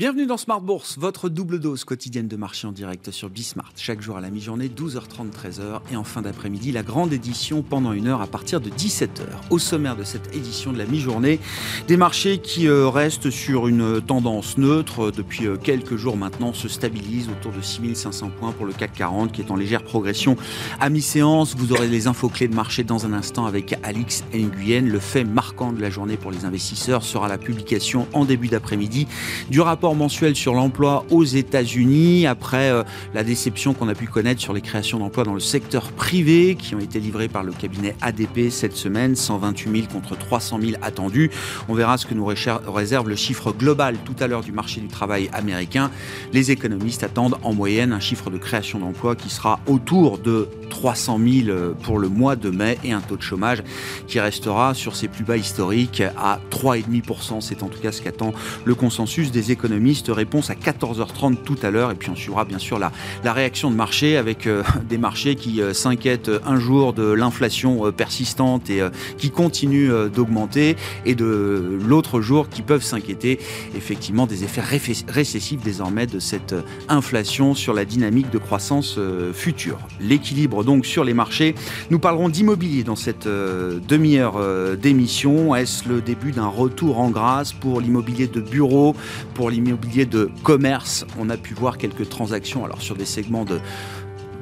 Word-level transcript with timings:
Bienvenue 0.00 0.24
dans 0.24 0.38
Smart 0.38 0.62
Bourse, 0.62 0.96
votre 0.98 1.28
double 1.28 1.60
dose 1.60 1.84
quotidienne 1.84 2.26
de 2.26 2.36
marché 2.36 2.66
en 2.66 2.72
direct 2.72 3.10
sur 3.10 3.28
Bismart. 3.28 3.74
Chaque 3.76 4.00
jour 4.00 4.16
à 4.16 4.22
la 4.22 4.30
mi-journée, 4.30 4.68
12h30, 4.68 5.30
13h. 5.30 5.80
Et 5.92 5.96
en 5.96 6.04
fin 6.04 6.22
d'après-midi, 6.22 6.72
la 6.72 6.82
grande 6.82 7.12
édition 7.12 7.60
pendant 7.60 7.92
une 7.92 8.06
heure 8.06 8.22
à 8.22 8.26
partir 8.26 8.62
de 8.62 8.70
17h. 8.70 9.26
Au 9.50 9.58
sommaire 9.58 9.96
de 9.96 10.04
cette 10.04 10.34
édition 10.34 10.72
de 10.72 10.78
la 10.78 10.86
mi-journée, 10.86 11.38
des 11.86 11.98
marchés 11.98 12.38
qui 12.38 12.66
euh, 12.66 12.88
restent 12.88 13.28
sur 13.28 13.68
une 13.68 14.00
tendance 14.00 14.56
neutre. 14.56 15.10
Depuis 15.10 15.46
euh, 15.46 15.58
quelques 15.58 15.96
jours 15.96 16.16
maintenant, 16.16 16.54
se 16.54 16.68
stabilisent 16.68 17.28
autour 17.28 17.52
de 17.52 17.60
6500 17.60 18.30
points 18.40 18.52
pour 18.52 18.64
le 18.64 18.72
CAC 18.72 18.94
40 18.94 19.32
qui 19.32 19.42
est 19.42 19.50
en 19.50 19.56
légère 19.56 19.84
progression 19.84 20.38
à 20.80 20.88
mi-séance. 20.88 21.54
Vous 21.58 21.74
aurez 21.74 21.88
les 21.88 22.06
infos 22.06 22.30
clés 22.30 22.48
de 22.48 22.54
marché 22.54 22.84
dans 22.84 23.04
un 23.04 23.12
instant 23.12 23.44
avec 23.44 23.74
Alix 23.82 24.24
Nguyen. 24.32 24.86
Le 24.86 24.98
fait 24.98 25.24
marquant 25.24 25.74
de 25.74 25.80
la 25.82 25.90
journée 25.90 26.16
pour 26.16 26.30
les 26.30 26.46
investisseurs 26.46 27.02
sera 27.02 27.28
la 27.28 27.36
publication 27.36 28.06
en 28.14 28.24
début 28.24 28.48
d'après-midi 28.48 29.06
du 29.50 29.60
rapport 29.60 29.89
mensuel 29.94 30.36
sur 30.36 30.54
l'emploi 30.54 31.04
aux 31.10 31.24
États-Unis 31.24 32.26
après 32.26 32.70
euh, 32.70 32.82
la 33.14 33.24
déception 33.24 33.74
qu'on 33.74 33.88
a 33.88 33.94
pu 33.94 34.06
connaître 34.06 34.40
sur 34.40 34.52
les 34.52 34.60
créations 34.60 34.98
d'emplois 34.98 35.24
dans 35.24 35.34
le 35.34 35.40
secteur 35.40 35.92
privé 35.92 36.56
qui 36.56 36.74
ont 36.74 36.80
été 36.80 37.00
livrées 37.00 37.28
par 37.28 37.42
le 37.42 37.52
cabinet 37.52 37.96
ADP 38.00 38.50
cette 38.50 38.76
semaine, 38.76 39.16
128 39.16 39.70
000 39.70 39.92
contre 39.92 40.16
300 40.16 40.60
000 40.60 40.72
attendus. 40.82 41.30
On 41.68 41.74
verra 41.74 41.98
ce 41.98 42.06
que 42.06 42.14
nous 42.14 42.24
réserve 42.24 43.08
le 43.08 43.16
chiffre 43.16 43.52
global 43.52 43.96
tout 44.04 44.16
à 44.20 44.26
l'heure 44.26 44.42
du 44.42 44.52
marché 44.52 44.80
du 44.80 44.88
travail 44.88 45.28
américain. 45.32 45.90
Les 46.32 46.50
économistes 46.50 47.02
attendent 47.02 47.38
en 47.42 47.54
moyenne 47.54 47.92
un 47.92 48.00
chiffre 48.00 48.30
de 48.30 48.38
création 48.38 48.78
d'emplois 48.78 49.16
qui 49.16 49.30
sera 49.30 49.60
autour 49.66 50.18
de 50.18 50.48
300 50.70 51.18
000 51.18 51.48
euh, 51.48 51.72
pour 51.82 51.98
le 51.98 52.08
mois 52.08 52.36
de 52.36 52.48
mai 52.48 52.78
et 52.84 52.92
un 52.92 53.00
taux 53.00 53.16
de 53.16 53.22
chômage 53.22 53.62
qui 54.06 54.20
restera 54.20 54.72
sur 54.72 54.96
ses 54.96 55.08
plus 55.08 55.24
bas 55.24 55.36
historiques 55.36 56.02
à 56.16 56.40
3,5%. 56.50 57.40
C'est 57.40 57.62
en 57.62 57.68
tout 57.68 57.80
cas 57.80 57.92
ce 57.92 58.00
qu'attend 58.00 58.32
le 58.64 58.74
consensus 58.74 59.30
des 59.30 59.52
économistes 59.52 60.08
Réponse 60.08 60.50
à 60.50 60.54
14h30 60.54 61.42
tout 61.42 61.58
à 61.62 61.70
l'heure. 61.70 61.90
Et 61.90 61.94
puis 61.94 62.10
on 62.10 62.16
suivra 62.16 62.44
bien 62.44 62.58
sûr 62.58 62.78
la, 62.78 62.92
la 63.24 63.32
réaction 63.32 63.70
de 63.70 63.76
marché 63.76 64.16
avec 64.16 64.46
euh, 64.46 64.62
des 64.88 64.98
marchés 64.98 65.34
qui 65.34 65.60
euh, 65.60 65.72
s'inquiètent 65.72 66.30
un 66.46 66.58
jour 66.58 66.92
de 66.92 67.10
l'inflation 67.10 67.86
euh, 67.86 67.92
persistante 67.92 68.70
et 68.70 68.80
qui 69.18 69.30
continue 69.30 69.90
d'augmenter 70.14 70.76
et 71.04 71.14
de 71.14 71.78
l'autre 71.86 72.20
jour 72.20 72.48
qui 72.48 72.62
peuvent 72.62 72.82
s'inquiéter 72.82 73.38
effectivement 73.74 74.26
des 74.26 74.44
effets 74.44 74.62
récessifs 75.08 75.62
désormais 75.62 76.06
de 76.06 76.18
cette 76.18 76.54
inflation 76.88 77.54
sur 77.54 77.74
la 77.74 77.84
dynamique 77.84 78.30
de 78.30 78.38
croissance 78.38 78.98
future. 79.32 79.78
L'équilibre 80.00 80.59
donc 80.64 80.84
sur 80.84 81.04
les 81.04 81.14
marchés. 81.14 81.54
Nous 81.90 81.98
parlerons 81.98 82.28
d'immobilier 82.28 82.84
dans 82.84 82.96
cette 82.96 83.26
demi-heure 83.26 84.38
d'émission. 84.76 85.54
Est-ce 85.54 85.88
le 85.88 86.00
début 86.00 86.32
d'un 86.32 86.48
retour 86.48 86.98
en 87.00 87.10
grâce 87.10 87.52
pour 87.52 87.80
l'immobilier 87.80 88.26
de 88.26 88.40
bureau, 88.40 88.94
pour 89.34 89.50
l'immobilier 89.50 89.70
immobilier 89.70 90.04
de 90.04 90.30
commerce, 90.42 91.06
on 91.18 91.30
a 91.30 91.36
pu 91.36 91.54
voir 91.54 91.78
quelques 91.78 92.08
transactions 92.08 92.64
alors 92.64 92.82
sur 92.82 92.96
des 92.96 93.04
segments 93.04 93.44
de 93.44 93.60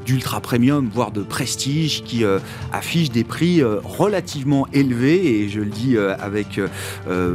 d'ultra 0.08 0.40
premium, 0.40 0.88
voire 0.90 1.10
de 1.10 1.20
prestige, 1.20 2.02
qui 2.02 2.24
euh, 2.24 2.38
affiche 2.72 3.10
des 3.10 3.24
prix 3.24 3.60
euh, 3.60 3.78
relativement 3.84 4.66
élevés. 4.72 5.42
Et 5.42 5.50
je 5.50 5.60
le 5.60 5.66
dis 5.66 5.98
euh, 5.98 6.16
avec 6.18 6.58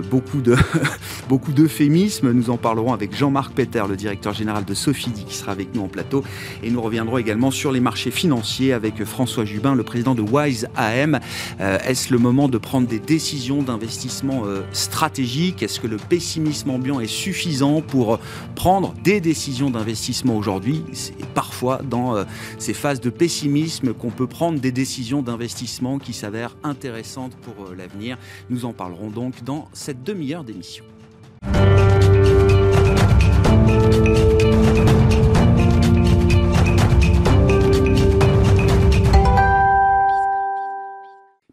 beaucoup 0.09 0.41
de 0.41 0.55
beaucoup 1.29 1.51
d'euphémismes. 1.51 2.31
Nous 2.31 2.49
en 2.49 2.57
parlerons 2.57 2.91
avec 2.91 3.16
Jean-Marc 3.16 3.53
Peter, 3.53 3.83
le 3.88 3.95
directeur 3.95 4.33
général 4.33 4.66
de 4.66 4.73
Sofidi, 4.73 5.23
qui 5.23 5.35
sera 5.35 5.51
avec 5.51 5.75
nous 5.75 5.83
en 5.83 5.88
plateau. 5.88 6.23
Et 6.63 6.71
nous 6.71 6.81
reviendrons 6.81 7.19
également 7.19 7.51
sur 7.51 7.71
les 7.71 7.79
marchés 7.79 8.09
financiers 8.09 8.73
avec 8.73 9.03
François 9.03 9.45
Jubin, 9.45 9.75
le 9.75 9.83
président 9.83 10.16
de 10.16 10.23
Wise 10.23 10.67
AM. 10.75 11.19
Est-ce 11.59 12.11
le 12.11 12.17
moment 12.17 12.47
de 12.49 12.57
prendre 12.57 12.88
des 12.88 12.99
décisions 12.99 13.61
d'investissement 13.61 14.44
stratégiques? 14.71 15.61
Est-ce 15.61 15.79
que 15.79 15.88
le 15.88 15.97
pessimisme 15.97 16.71
ambiant 16.71 16.99
est 16.99 17.07
suffisant 17.07 17.81
pour 17.81 18.19
prendre 18.56 18.95
des 19.03 19.22
décisions 19.22 19.69
d'investissement 19.69 20.35
aujourd'hui? 20.35 20.83
Parfois 21.35 21.81
dans 21.88 22.16
ces 22.63 22.74
phases 22.74 23.01
de 23.01 23.09
pessimisme 23.09 23.94
qu'on 23.94 24.09
peut 24.09 24.25
prendre 24.25 24.57
des 24.57 24.72
décisions 24.72 25.22
d'investissement 25.22 26.00
qui 26.00 26.13
s'avèrent 26.13 26.56
intéressantes 26.63 27.35
pour 27.35 27.66
euh, 27.66 27.75
l'avenir. 27.75 28.18
Nous 28.50 28.63
en 28.63 28.72
parlerons 28.72 29.09
donc 29.09 29.44
dans 29.44 29.68
cette 29.74 30.01
demi-heure 30.01 30.46
d'émission. 30.46 30.85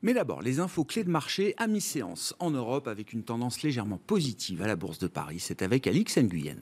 Mais 0.02 0.14
d'abord, 0.14 0.42
les 0.42 0.60
infos 0.60 0.84
clés 0.84 1.02
de 1.02 1.10
marché 1.10 1.54
à 1.56 1.66
mi-séance 1.66 2.36
en 2.38 2.52
Europe 2.52 2.86
avec 2.86 3.12
une 3.12 3.24
tendance 3.24 3.62
légèrement 3.62 3.98
positive 3.98 4.62
à 4.62 4.68
la 4.68 4.76
Bourse 4.76 5.00
de 5.00 5.08
Paris. 5.08 5.40
C'est 5.40 5.62
avec 5.62 5.88
Alix 5.88 6.18
Nguyen. 6.18 6.60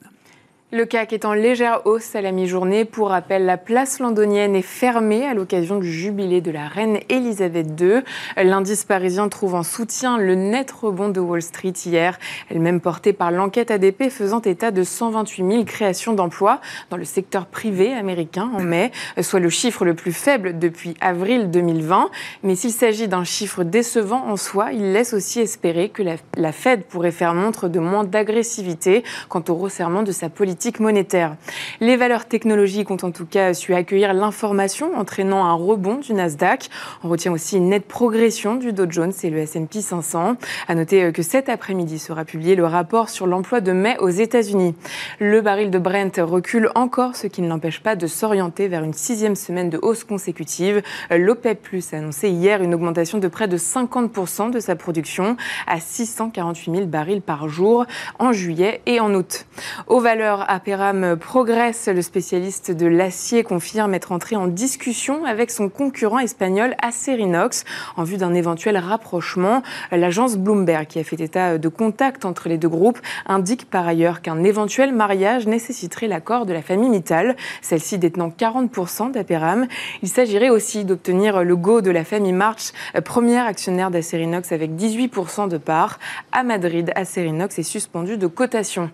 Le 0.71 0.85
CAC 0.85 1.13
est 1.13 1.25
en 1.25 1.33
légère 1.33 1.81
hausse 1.85 2.15
à 2.15 2.21
la 2.21 2.31
mi-journée. 2.31 2.85
Pour 2.85 3.09
rappel, 3.09 3.43
la 3.43 3.57
place 3.57 3.97
londonienne 3.97 4.55
est 4.55 4.61
fermée 4.61 5.25
à 5.25 5.33
l'occasion 5.33 5.79
du 5.79 5.91
jubilé 5.91 6.41
de 6.41 6.51
la 6.51 6.67
reine 6.67 6.99
Elisabeth 7.09 7.69
II. 7.81 8.03
L'indice 8.37 8.83
parisien 8.83 9.29
trouve 9.29 9.55
en 9.55 9.63
soutien 9.63 10.19
le 10.19 10.35
net 10.35 10.69
rebond 10.69 11.09
de 11.09 11.19
Wall 11.19 11.41
Street 11.41 11.73
hier, 11.87 12.19
elle-même 12.51 12.81
portée 12.81 13.13
par 13.13 13.31
l'enquête 13.31 13.71
ADP 13.71 14.11
faisant 14.11 14.41
état 14.41 14.69
de 14.69 14.83
128 14.83 15.51
000 15.51 15.63
créations 15.63 16.13
d'emplois 16.13 16.61
dans 16.91 16.97
le 16.97 17.03
secteur 17.03 17.47
privé 17.47 17.91
américain 17.91 18.51
en 18.55 18.61
mai, 18.61 18.91
soit 19.21 19.39
le 19.39 19.49
chiffre 19.49 19.85
le 19.85 19.95
plus 19.95 20.13
faible 20.13 20.59
depuis 20.59 20.93
avril 21.01 21.49
2020. 21.49 22.11
Mais 22.43 22.53
s'il 22.53 22.73
s'agit 22.73 23.07
d'un 23.07 23.23
chiffre 23.23 23.63
décevant 23.63 24.23
en 24.27 24.37
soi, 24.37 24.71
il 24.71 24.93
laisse 24.93 25.15
aussi 25.15 25.39
espérer 25.39 25.89
que 25.89 26.03
la, 26.03 26.17
la 26.37 26.51
Fed 26.51 26.83
pourrait 26.83 27.09
faire 27.09 27.33
montre 27.33 27.69
de 27.69 27.79
moins 27.79 28.03
d'agressivité 28.03 29.03
quant 29.29 29.43
au 29.49 29.55
resserrement 29.55 30.03
de 30.03 30.11
sa 30.11 30.29
politique 30.29 30.58
monétaire. 30.79 31.35
Les 31.79 31.95
valeurs 31.95 32.25
technologiques 32.25 32.91
ont 32.91 32.97
en 33.01 33.11
tout 33.11 33.25
cas 33.25 33.53
su 33.53 33.73
accueillir 33.73 34.13
l'information, 34.13 34.95
entraînant 34.97 35.45
un 35.45 35.53
rebond 35.53 35.95
du 35.95 36.13
Nasdaq. 36.13 36.69
On 37.03 37.09
retient 37.09 37.31
aussi 37.31 37.57
une 37.57 37.69
nette 37.69 37.87
progression 37.87 38.55
du 38.55 38.73
Dow 38.73 38.85
Jones 38.89 39.13
et 39.23 39.29
le 39.29 39.37
S&P 39.39 39.81
500. 39.81 40.35
À 40.67 40.75
noter 40.75 41.03
euh, 41.03 41.11
que 41.11 41.21
cet 41.21 41.47
après-midi 41.47 41.97
sera 41.97 42.25
publié 42.25 42.55
le 42.55 42.65
rapport 42.65 43.09
sur 43.09 43.25
l'emploi 43.25 43.61
de 43.61 43.71
mai 43.71 43.95
aux 43.99 44.09
États-Unis. 44.09 44.75
Le 45.19 45.39
baril 45.41 45.71
de 45.71 45.79
Brent 45.79 46.19
recule 46.19 46.69
encore, 46.75 47.15
ce 47.15 47.27
qui 47.27 47.41
ne 47.41 47.47
l'empêche 47.47 47.79
pas 47.79 47.95
de 47.95 48.07
s'orienter 48.07 48.67
vers 48.67 48.83
une 48.83 48.93
sixième 48.93 49.35
semaine 49.35 49.69
de 49.69 49.79
hausse 49.81 50.03
consécutive. 50.03 50.81
L'OPEP 51.09 51.61
Plus 51.61 51.93
a 51.93 51.97
annoncé 51.97 52.29
hier 52.29 52.61
une 52.61 52.75
augmentation 52.75 53.17
de 53.17 53.27
près 53.29 53.47
de 53.47 53.57
50% 53.57 54.51
de 54.51 54.59
sa 54.59 54.75
production 54.75 55.37
à 55.67 55.79
648 55.79 56.71
000 56.71 56.85
barils 56.87 57.21
par 57.21 57.47
jour 57.47 57.85
en 58.19 58.33
juillet 58.33 58.81
et 58.85 58.99
en 58.99 59.13
août. 59.13 59.45
Aux 59.87 60.01
valeurs 60.01 60.48
Aperam 60.51 61.15
progresse. 61.15 61.87
Le 61.87 62.01
spécialiste 62.01 62.71
de 62.71 62.87
l'acier 62.87 63.43
confirme 63.43 63.93
être 63.93 64.11
entré 64.11 64.35
en 64.35 64.47
discussion 64.47 65.23
avec 65.23 65.51
son 65.51 65.69
concurrent 65.69 66.17
espagnol 66.17 66.73
Acerinox 66.81 67.65
en 67.97 68.03
vue 68.03 68.17
d'un 68.17 68.33
éventuel 68.33 68.75
rapprochement. 68.77 69.61
L'agence 69.91 70.37
Bloomberg, 70.37 70.87
qui 70.87 70.97
a 70.97 71.03
fait 71.03 71.21
état 71.21 71.59
de 71.59 71.69
contact 71.69 72.25
entre 72.25 72.49
les 72.49 72.57
deux 72.57 72.67
groupes, 72.67 72.97
indique 73.27 73.69
par 73.69 73.87
ailleurs 73.87 74.23
qu'un 74.23 74.43
éventuel 74.43 74.91
mariage 74.91 75.45
nécessiterait 75.45 76.07
l'accord 76.07 76.47
de 76.47 76.53
la 76.53 76.63
famille 76.63 76.89
Mittal, 76.89 77.35
celle-ci 77.61 77.99
détenant 77.99 78.29
40% 78.29 79.11
d'Aperam. 79.11 79.67
Il 80.01 80.09
s'agirait 80.09 80.49
aussi 80.49 80.83
d'obtenir 80.83 81.43
le 81.43 81.55
go 81.55 81.81
de 81.81 81.91
la 81.91 82.03
famille 82.03 82.33
March, 82.33 82.71
première 83.05 83.45
actionnaire 83.45 83.91
d'Acerinox 83.91 84.51
avec 84.51 84.71
18% 84.71 85.47
de 85.47 85.59
part. 85.59 85.99
À 86.31 86.41
Madrid, 86.41 86.91
Acerinox 86.95 87.59
est 87.59 87.63
suspendu 87.63 88.17
de 88.17 88.25
cotation. 88.25 88.89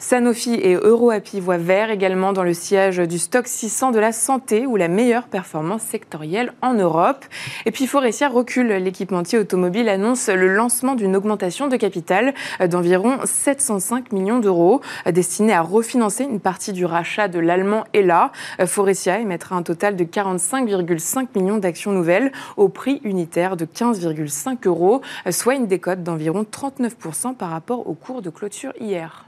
Sanofi 0.00 0.54
et 0.54 0.76
EuroAPI 0.96 1.40
voit 1.40 1.58
vert 1.58 1.90
également 1.90 2.32
dans 2.32 2.42
le 2.42 2.54
siège 2.54 2.96
du 2.96 3.18
stock 3.18 3.46
600 3.46 3.90
de 3.90 3.98
la 3.98 4.12
santé 4.12 4.64
ou 4.64 4.76
la 4.76 4.88
meilleure 4.88 5.26
performance 5.28 5.82
sectorielle 5.82 6.54
en 6.62 6.72
Europe. 6.72 7.26
Et 7.66 7.70
puis 7.70 7.86
Forestia 7.86 8.30
recule. 8.30 8.68
L'équipementier 8.68 9.38
automobile 9.38 9.90
annonce 9.90 10.28
le 10.30 10.48
lancement 10.48 10.94
d'une 10.94 11.14
augmentation 11.14 11.68
de 11.68 11.76
capital 11.76 12.32
d'environ 12.66 13.18
705 13.24 14.10
millions 14.12 14.38
d'euros 14.38 14.80
destinée 15.04 15.52
à 15.52 15.60
refinancer 15.60 16.24
une 16.24 16.40
partie 16.40 16.72
du 16.72 16.86
rachat 16.86 17.28
de 17.28 17.40
l'allemand 17.40 17.84
ELA. 17.92 18.32
Forestia 18.64 19.18
émettra 19.18 19.54
un 19.54 19.62
total 19.62 19.96
de 19.96 20.04
45,5 20.04 21.26
millions 21.34 21.58
d'actions 21.58 21.92
nouvelles 21.92 22.32
au 22.56 22.70
prix 22.70 23.02
unitaire 23.04 23.58
de 23.58 23.66
15,5 23.66 24.66
euros, 24.66 25.02
soit 25.28 25.56
une 25.56 25.66
décote 25.66 26.02
d'environ 26.02 26.46
39% 26.50 27.34
par 27.34 27.50
rapport 27.50 27.86
au 27.86 27.92
cours 27.92 28.22
de 28.22 28.30
clôture 28.30 28.72
hier. 28.80 29.25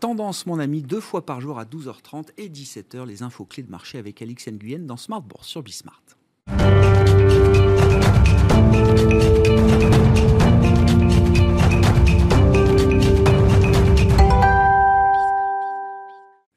Tendance, 0.00 0.46
mon 0.46 0.60
ami, 0.60 0.82
deux 0.82 1.00
fois 1.00 1.26
par 1.26 1.40
jour 1.40 1.58
à 1.58 1.64
12h30 1.64 2.28
et 2.36 2.48
17h, 2.48 3.04
les 3.04 3.24
infos 3.24 3.44
clés 3.44 3.64
de 3.64 3.70
marché 3.70 3.98
avec 3.98 4.22
Alix 4.22 4.46
Nguyen 4.46 4.86
dans 4.86 4.96
Smart 4.96 5.24
sur 5.42 5.62
Bismart. 5.62 6.02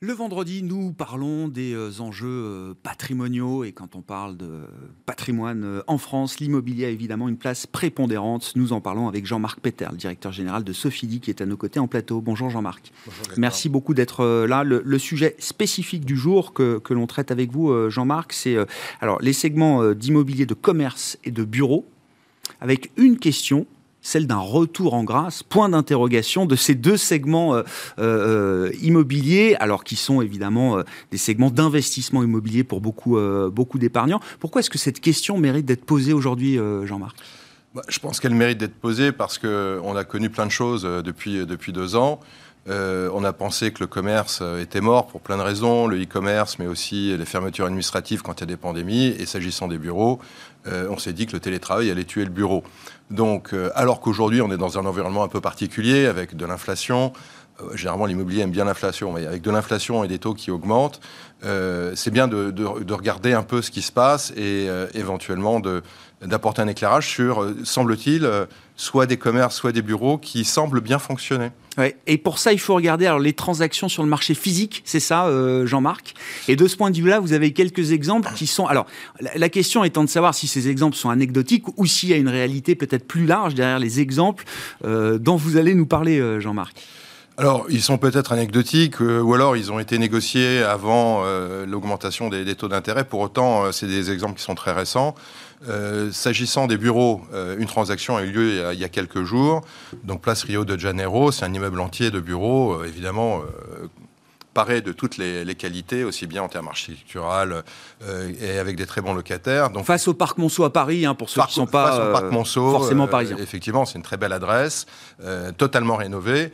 Le 0.03 0.13
vendredi, 0.13 0.63
nous 0.63 0.94
parlons 0.94 1.48
des 1.48 1.74
euh, 1.74 1.92
enjeux 2.00 2.27
euh, 2.27 2.74
patrimoniaux 2.81 3.63
et 3.63 3.71
quand 3.71 3.95
on 3.95 4.01
parle 4.01 4.36
de 4.36 4.62
patrimoine 5.06 5.63
euh, 5.63 5.83
en 5.86 6.00
France, 6.00 6.39
l'immobilier 6.39 6.86
a 6.86 6.89
évidemment 6.89 7.30
une 7.30 7.38
place 7.38 7.68
prépondérante. 7.68 8.53
Nous 8.56 8.74
en 8.74 8.81
parlons 8.81 9.07
avec 9.07 9.27
Jean-Marc 9.27 9.59
Peter, 9.59 9.86
le 9.92 9.98
directeur 9.98 10.31
général 10.31 10.63
de 10.63 10.74
Sophidi, 10.74 11.19
qui 11.19 11.30
est 11.30 11.39
à 11.39 11.45
nos 11.45 11.56
côtés 11.56 11.80
en 11.80 11.88
plateau. 11.88 12.19
Bonjour 12.19 12.50
Jean-Marc. 12.50 12.92
Merci 13.38 13.69
beaucoup 13.69 13.94
d'être 13.94 14.25
là. 14.48 14.63
Le, 14.63 14.98
sujet 14.98 15.36
spécifique 15.38 16.03
du 16.03 16.18
jour 16.18 16.53
que, 16.53 16.80
que 16.80 16.95
l'on 16.95 17.06
traite 17.06 17.30
avec 17.30 17.51
vous, 17.51 17.71
Jean-Marc, 17.92 18.33
c'est 18.33 18.57
alors 19.01 19.21
les 19.21 19.33
segments 19.33 19.94
d'immobilier 19.94 20.48
de 20.48 20.56
commerce 20.56 21.19
et 21.24 21.30
de 21.30 21.44
bureaux, 21.44 21.86
avec 22.59 22.92
une 22.98 23.19
question 23.19 23.68
celle 24.01 24.27
d'un 24.27 24.39
retour 24.39 24.94
en 24.94 25.03
grâce, 25.03 25.44
point 25.44 25.69
d'interrogation 25.69 26.45
de 26.45 26.56
ces 26.56 26.75
deux 26.75 26.98
segments 26.98 27.56
euh, 27.56 27.63
euh, 28.00 28.71
immobiliers, 28.81 29.56
alors 29.59 29.83
qui 29.83 29.95
sont 29.95 30.21
évidemment 30.21 30.77
euh, 30.77 30.83
des 31.12 31.18
segments 31.18 31.51
d'investissement 31.51 32.24
immobilier 32.24 32.63
pour 32.63 32.81
beaucoup, 32.81 33.18
beaucoup 33.51 33.77
d'épargnants. 33.77 34.19
Pourquoi 34.39 34.59
est-ce 34.59 34.69
que 34.69 34.77
cette 34.77 35.00
question 35.00 35.38
mérite 35.38 35.65
d'être 35.65 35.86
posée 35.86 36.13
aujourd'hui, 36.13 36.57
Jean-Marc? 36.83 37.15
Bah, 37.75 37.83
Je 37.88 38.00
pense 38.00 38.19
qu'elle 38.19 38.33
mérite 38.33 38.57
d'être 38.57 38.75
posée 38.75 39.12
parce 39.12 39.38
qu'on 39.38 39.95
a 39.95 40.03
connu 40.03 40.30
plein 40.30 40.45
de 40.45 40.51
choses 40.51 40.83
depuis, 40.83 41.45
depuis 41.45 41.71
deux 41.71 41.95
ans. 41.95 42.19
on 42.68 43.24
a 43.24 43.33
pensé 43.33 43.71
que 43.71 43.80
le 43.81 43.88
commerce 43.88 44.42
était 44.59 44.81
mort 44.81 45.07
pour 45.07 45.21
plein 45.21 45.38
de 45.38 45.44
raisons, 45.44 45.88
le 45.88 46.01
e-commerce, 46.01 46.57
mais 46.59 46.68
aussi 46.68 47.15
les 47.15 47.25
fermetures 47.25 47.65
administratives 47.65 48.21
quand 48.21 48.39
il 48.39 48.42
y 48.42 48.44
a 48.44 48.48
des 48.48 48.57
pandémies. 48.57 49.15
Et 49.19 49.25
s'agissant 49.25 49.68
des 49.68 49.77
bureaux, 49.77 50.19
on 50.65 50.98
s'est 50.98 51.13
dit 51.13 51.27
que 51.27 51.33
le 51.33 51.39
télétravail 51.39 51.92
allait 51.92 52.06
tuer 52.06 52.24
le 52.24 52.31
bureau. 52.31 52.63
Donc, 53.12 53.54
euh, 53.54 53.69
alors 53.75 54.00
qu'aujourd'hui, 54.00 54.42
on 54.42 54.52
est 54.52 54.58
dans 54.58 54.80
un 54.80 54.86
environnement 54.86 55.24
un 55.24 55.28
peu 55.28 55.42
particulier 55.42 56.06
avec 56.06 56.36
de 56.36 56.46
l'inflation, 56.46 57.12
euh, 57.62 57.75
généralement 57.75 58.06
l'immobilier 58.06 58.42
aime 58.42 58.52
bien 58.52 58.66
l'inflation, 58.66 59.12
mais 59.12 59.28
avec 59.28 59.42
de 59.42 59.52
l'inflation 59.52 60.04
et 60.04 60.08
des 60.08 60.18
taux 60.18 60.34
qui 60.34 60.50
augmentent, 60.50 61.02
euh, 61.44 61.92
c'est 61.96 62.12
bien 62.12 62.30
de, 62.30 62.94
regarder 62.94 63.34
un 63.34 63.44
peu 63.44 63.62
ce 63.62 63.69
qui 63.69 63.81
se 63.81 63.92
passe 63.92 64.31
et 64.38 64.68
éventuellement 64.94 65.62
d'apporter 66.22 66.62
un 66.62 66.68
éclairage 66.68 67.08
sur, 67.08 67.46
semble-t-il, 67.63 68.30
soit 68.81 69.06
des 69.06 69.18
commerces, 69.18 69.57
soit 69.57 69.72
des 69.72 69.83
bureaux 69.83 70.18
qui 70.18 70.44
semblent 70.44 70.81
bien 70.81 70.98
fonctionner. 70.98 71.50
Et 72.07 72.18
pour 72.18 72.39
ça, 72.39 72.51
il 72.51 72.60
faut 72.60 72.74
regarder 72.74 73.06
alors, 73.06 73.19
les 73.19 73.33
transactions 73.33 73.88
sur 73.88 74.01
le 74.01 74.10
marché 74.10 74.33
physique, 74.33 74.81
c'est 74.86 75.00
ça, 75.00 75.28
euh, 75.28 75.68
Jean-Marc? 75.68 76.16
Et 76.48 76.56
de 76.56 76.68
ce 76.68 76.75
point 76.75 76.89
de 76.89 76.98
vue-là, 76.98 77.19
vous 77.19 77.33
avez 77.33 77.54
quelques 77.54 77.92
exemples 77.92 78.30
qui 78.36 78.48
sont. 78.48 78.66
Alors, 78.66 78.88
la, 79.36 79.50
question 79.50 79.83
étant 79.83 80.04
de 80.04 80.10
savoir 80.10 80.33
si 80.33 80.48
ces 80.48 80.68
exemples 80.68 80.98
sont 80.98 81.12
anecdotiques 81.12 81.66
ou 81.78 81.86
s'il 81.86 82.10
y 82.10 82.13
a 82.13 82.18
une 82.18 82.28
réalité 82.28 82.74
peut-être 82.74 83.07
plus 83.07 83.28
large 83.28 83.54
derrière 83.54 83.78
les 83.78 84.00
exemples 84.00 84.45
euh, 84.84 85.19
dont 85.19 85.36
vous 85.36 85.57
allez 85.57 85.75
nous 85.75 85.86
parler, 85.86 86.19
euh, 86.19 86.39
Jean-Marc. 86.39 86.75
Alors, 87.38 87.68
ils 87.69 87.84
sont 87.84 88.00
peut-être 88.00 88.34
anecdotiques, 88.34 89.00
ou 89.00 89.34
alors 89.34 89.56
ils 89.56 89.72
ont 89.72 89.80
été 89.80 89.98
négociés 89.98 90.62
avant 90.63 91.24
l'augmentation 91.66 92.30
des, 92.30 92.44
des, 92.44 92.56
taux 92.56 92.68
d'intérêt. 92.68 93.04
Pour 93.04 93.22
autant, 93.22 93.72
c'est 93.72 93.88
des 93.88 94.12
exemples 94.12 94.38
qui 94.38 94.44
sont 94.44 94.54
très 94.54 94.74
récents. 94.74 95.16
Euh, 95.69 96.12
s'agissant 96.12 96.66
des 96.66 96.78
bureaux, 96.78 97.22
euh, 97.34 97.56
une 97.60 97.68
transaction 97.68 98.18
a 98.18 98.24
eu 98.24 98.31
lieu 98.31 98.74
il 98.74 98.80
y 98.80 98.84
a, 98.84 98.90
quelques 98.90 99.24
jours. 99.24 99.62
Donc, 100.04 100.22
place 100.22 100.44
Rio 100.44 100.66
de 100.66 100.78
Janeiro, 100.78 101.31
c'est 101.31 101.46
un 101.46 101.54
immeuble 101.54 101.80
entier 101.80 102.10
de 102.10 102.19
bureaux, 102.19 102.74
euh, 102.74 102.86
évidemment 102.86 103.42
paraît 104.53 104.81
de 104.81 104.92
toutes 104.92 105.18
les, 105.18 105.56
qualités, 105.56 106.03
aussi 106.03 106.27
bien 106.27 106.44
en 106.44 106.48
termes 106.48 106.68
architectural 106.68 107.63
euh, 108.03 108.31
et 108.42 108.57
avec 108.57 108.75
des 108.75 108.86
très 108.86 109.01
bons 109.01 109.13
locataires. 109.13 109.69
Donc, 109.69 109.86
Face 109.86 110.07
au 110.07 110.13
Parc 110.13 110.38
Monceau 110.38 110.63
à 110.63 110.74
Paris, 110.74 111.06
hein, 111.06 111.13
pour 111.13 111.30
ceux 111.30 111.42
qui 111.42 111.48
ne 111.48 111.65
sont 111.65 111.68
pas 111.68 111.92
face 111.92 112.00
au 112.00 112.12
Parc 112.12 112.31
Monceau, 112.31 112.71
forcément 112.71 113.06
euh, 113.06 113.07
parisiens. 113.07 113.38
effectivement, 113.38 113.86
c'est 113.86 113.98
une 113.98 114.03
très 114.03 114.18
belle 114.18 114.33
adresse, 114.33 114.86
euh, 115.24 115.51
totalement 115.51 115.95
rénovée. 115.95 116.51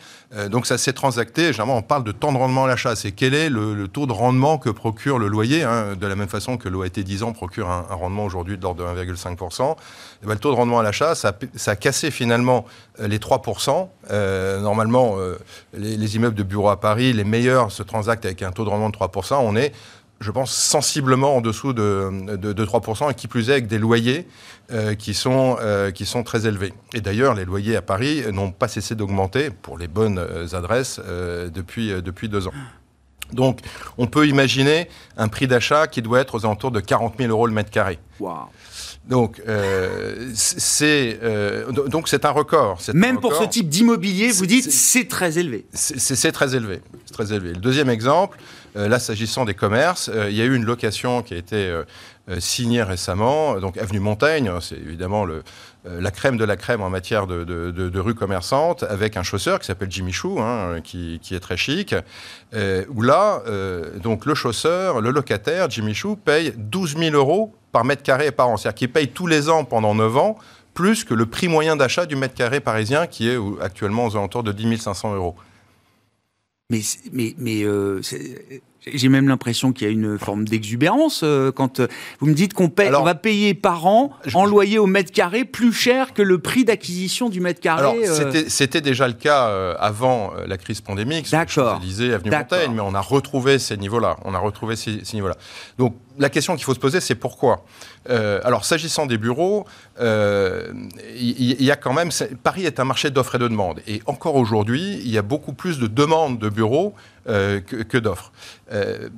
donc 0.50 0.68
ça 0.68 0.78
s'est 0.78 0.94
transacté. 0.94 1.54
Généralement, 1.54 1.78
on 1.78 1.82
parle 1.82 2.04
de 2.04 2.12
temps 2.12 2.32
de 2.32 2.38
rendement 2.38 2.66
à 2.66 2.68
l'achat. 2.68 2.96
C'est 2.96 3.12
quel 3.12 3.34
est 3.34 3.50
le, 3.50 3.88
taux 3.88 4.06
de 4.06 4.14
rendement 4.14 4.58
que 4.58 4.70
procure 4.70 5.20
le 5.20 5.28
loyer, 5.28 5.64
hein, 5.64 5.96
de 5.96 6.08
la 6.08 6.16
même 6.16 6.28
façon 6.28 6.58
que 6.58 6.70
l'OAT 6.70 6.90
10 6.90 7.24
ans 7.24 7.34
procure 7.34 7.70
un, 7.70 7.82
rendement 7.90 8.26
aujourd'hui 8.26 8.58
de 8.58 8.64
l'ordre 8.64 8.84
de 8.84 9.04
1,5%. 9.04 9.76
Eh 10.24 10.26
ben, 10.26 10.34
le 10.34 10.40
taux 10.40 10.52
de 10.52 10.56
rendement 10.56 10.80
à 10.80 10.84
l'achat, 10.84 11.16
ça, 11.16 11.38
ça, 11.56 11.72
a 11.72 11.76
cassé 11.76 12.12
finalement 12.12 12.66
les 13.00 13.20
3%. 13.20 13.88
normalement, 14.62 15.18
les, 15.74 15.98
les, 15.98 16.16
immeubles 16.16 16.36
de 16.36 16.44
bureaux 16.44 16.70
à 16.70 16.80
Paris, 16.80 17.14
les 17.14 17.24
meilleurs 17.24 17.72
se 17.72 17.84
transacte 17.88 18.26
avec 18.26 18.42
un 18.44 18.52
taux 18.52 18.66
de 18.66 18.70
rendement 18.70 18.90
de 18.90 18.96
3%, 18.96 19.36
on 19.42 19.56
est, 19.56 19.74
je 20.20 20.32
pense, 20.32 20.52
sensiblement 20.52 21.36
en 21.36 21.42
dessous 21.42 21.74
de, 21.74 22.36
de, 22.36 22.66
3%, 22.66 23.12
et 23.12 23.14
qui 23.14 23.28
plus 23.28 23.50
est 23.50 23.54
avec 23.54 23.68
des 23.68 23.78
loyers 23.78 24.28
euh, 24.72 24.96
qui, 24.96 25.14
sont, 25.14 25.58
euh, 25.62 25.92
qui 25.92 26.06
sont 26.06 26.24
très 26.24 26.48
élevés. 26.48 26.74
Et 26.94 27.02
d'ailleurs, 27.02 27.34
les 27.36 27.46
loyers 27.46 27.76
à 27.76 27.82
Paris 27.82 28.24
n'ont 28.32 28.52
pas 28.52 28.68
cessé 28.68 28.96
d'augmenter, 28.96 29.50
pour 29.50 29.78
les 29.78 29.88
bonnes 29.88 30.18
euh, 30.20 30.48
adresses, 30.54 31.00
depuis, 31.00 31.90
depuis 32.02 32.30
deux 32.30 32.48
ans. 32.48 32.54
Donc, 33.34 33.60
on 33.98 34.08
peut 34.08 34.28
imaginer 34.28 34.88
un 35.18 35.28
prix 35.28 35.48
d'achat 35.48 35.88
qui 35.88 36.02
doit 36.02 36.22
être 36.22 36.36
aux 36.36 36.46
alentours 36.46 36.72
de 36.72 36.80
40 36.80 37.16
000 37.18 37.30
euros 37.30 37.46
le 37.46 37.54
mètre 37.54 37.70
carré. 37.70 38.00
Donc, 39.08 39.42
euh, 39.48 40.32
c'est 40.34 41.20
euh, 41.24 41.72
donc 41.72 42.10
c'est 42.10 42.26
un 42.26 42.32
record. 42.32 42.80
Même 42.94 43.20
pour 43.20 43.36
ce 43.36 43.46
type 43.46 43.70
d'immobilier, 43.70 44.32
vous 44.32 44.46
dites 44.46 44.70
c'est 44.70 45.08
très 45.08 45.40
élevé. 45.40 45.66
C'est 45.74 46.32
très 46.32 46.56
élevé. 46.56 46.82
C'est 47.06 47.14
très 47.14 47.32
élevé. 47.32 47.54
Le 47.54 47.60
deuxième 47.60 47.90
exemple, 47.90 48.38
euh, 48.76 48.90
là, 48.90 49.00
s'agissant 49.00 49.46
des 49.46 49.54
commerces, 49.54 50.12
il 50.30 50.36
y 50.36 50.42
a 50.42 50.46
eu 50.46 50.56
une 50.56 50.66
location 50.66 51.22
qui 51.22 51.34
a 51.34 51.38
été 51.38 51.74
signée 52.40 52.84
récemment, 52.84 53.60
donc 53.60 53.78
avenue 53.78 54.00
Montaigne. 54.00 54.52
C'est 54.62 54.76
évidemment 54.76 55.26
le, 55.26 55.44
la 55.86 56.12
crème 56.12 56.38
de 56.38 56.44
la 56.44 56.58
crème 56.58 56.82
en 56.82 56.90
matière 56.90 57.28
de, 57.28 57.44
de, 57.44 58.00
rue 58.00 58.16
commerçante, 58.16 58.84
avec 58.84 59.18
un 59.18 59.24
chausseur 59.24 59.60
qui 59.60 59.68
s'appelle 59.68 59.92
Jimmy 59.92 60.12
Chou, 60.12 60.40
hein, 60.40 60.82
qui, 60.84 61.20
qui, 61.22 61.36
est 61.36 61.40
très 61.40 61.58
chic. 61.58 61.96
où 62.54 63.02
là, 63.02 63.42
donc 64.02 64.26
le 64.26 64.36
chausseur, 64.36 65.00
le 65.00 65.12
locataire, 65.12 65.70
Jimmy 65.70 65.94
Chou, 65.94 66.16
paye 66.16 66.54
12 66.58 66.98
000 66.98 67.16
euros 67.16 67.54
par 67.72 67.86
mètre 67.86 68.04
carré 68.04 68.28
et 68.28 68.32
par 68.32 68.50
an. 68.50 68.58
C'est-à-dire 68.58 68.78
qu'il 68.78 68.92
paye 68.92 69.08
tous 69.08 69.28
les 69.28 69.50
ans 69.50 69.64
pendant 69.64 69.96
9 69.96 70.18
ans 70.18 70.38
plus 70.78 71.04
que 71.04 71.16
le 71.16 71.26
prix 71.26 71.48
moyen 71.48 71.76
d'achat 71.76 72.06
du 72.06 72.16
mètre 72.16 72.36
carré 72.36 72.60
parisien 72.60 73.08
qui 73.08 73.28
est 73.28 73.38
actuellement 73.62 74.06
aux 74.06 74.16
alentours 74.16 74.44
de 74.44 74.52
10 74.52 74.78
500 74.78 75.16
euros. 75.16 75.36
Mais, 76.70 76.82
mais, 77.12 77.64
euh, 77.64 78.00
j'ai 78.86 79.10
même 79.10 79.28
l'impression 79.28 79.74
qu'il 79.74 79.88
y 79.88 79.90
a 79.90 79.94
une 79.94 80.18
forme 80.18 80.46
d'exubérance 80.46 81.22
euh, 81.24 81.52
quand 81.52 81.80
euh, 81.80 81.88
vous 82.20 82.28
me 82.28 82.34
dites 82.34 82.54
qu'on 82.54 82.70
paye, 82.70 82.94
on 82.94 83.04
va 83.04 83.16
payer 83.16 83.54
par 83.54 83.86
an 83.86 84.12
en 84.34 84.46
loyer 84.46 84.80
au 84.80 84.88
mètre 84.88 85.12
carré 85.12 85.46
plus 85.46 85.74
cher 85.74 86.14
que 86.14 86.22
le 86.22 86.40
prix 86.40 86.66
d'acquisition 86.66 87.30
du 87.30 87.40
mètre 87.40 87.60
carré. 87.60 87.82
Alors, 87.82 87.96
c'était 88.48 88.82
déjà 88.82 89.08
le 89.08 89.14
cas 89.14 89.48
avant 89.80 90.34
la 90.46 90.58
crise 90.58 90.82
pandémique. 90.82 91.30
D'accord. 91.32 91.76
Avenue 91.76 92.32
Montaigne, 92.32 92.72
mais 92.74 92.82
on 92.82 92.94
a 92.94 93.02
retrouvé 93.02 93.60
ces 93.60 93.78
niveaux-là. 93.78 94.18
On 94.24 94.34
a 94.34 94.40
retrouvé 94.40 94.76
ces, 94.76 95.04
ces 95.04 95.16
niveaux-là. 95.16 95.38
Donc 95.78 95.96
la 96.18 96.30
question 96.30 96.56
qu'il 96.56 96.64
faut 96.66 96.74
se 96.74 96.80
poser, 96.80 97.00
c'est 97.00 97.16
pourquoi 97.16 97.64
euh, 98.10 98.40
Alors, 98.44 98.66
s'agissant 98.66 99.06
des 99.06 99.18
bureaux, 99.18 99.66
il 100.00 100.04
euh, 100.04 100.74
y, 101.12 101.72
a 101.72 101.76
quand 101.76 101.94
même. 101.94 102.10
Paris 102.44 102.66
est 102.66 102.80
un 102.80 102.86
marché 102.86 103.10
d'offres 103.10 103.36
et 103.36 103.40
de 103.40 103.48
demandes. 103.48 103.82
Et 103.88 104.02
encore 104.06 104.36
aujourd'hui, 104.36 105.00
il 105.04 105.10
y 105.10 105.18
a 105.18 105.22
beaucoup 105.22 105.54
plus 105.54 105.80
de 105.80 105.88
demandes 105.88 106.40
de 106.40 106.50
bureaux 106.50 106.94
euh, 107.30 107.60
que, 107.60 107.98
d'offres. 107.98 108.32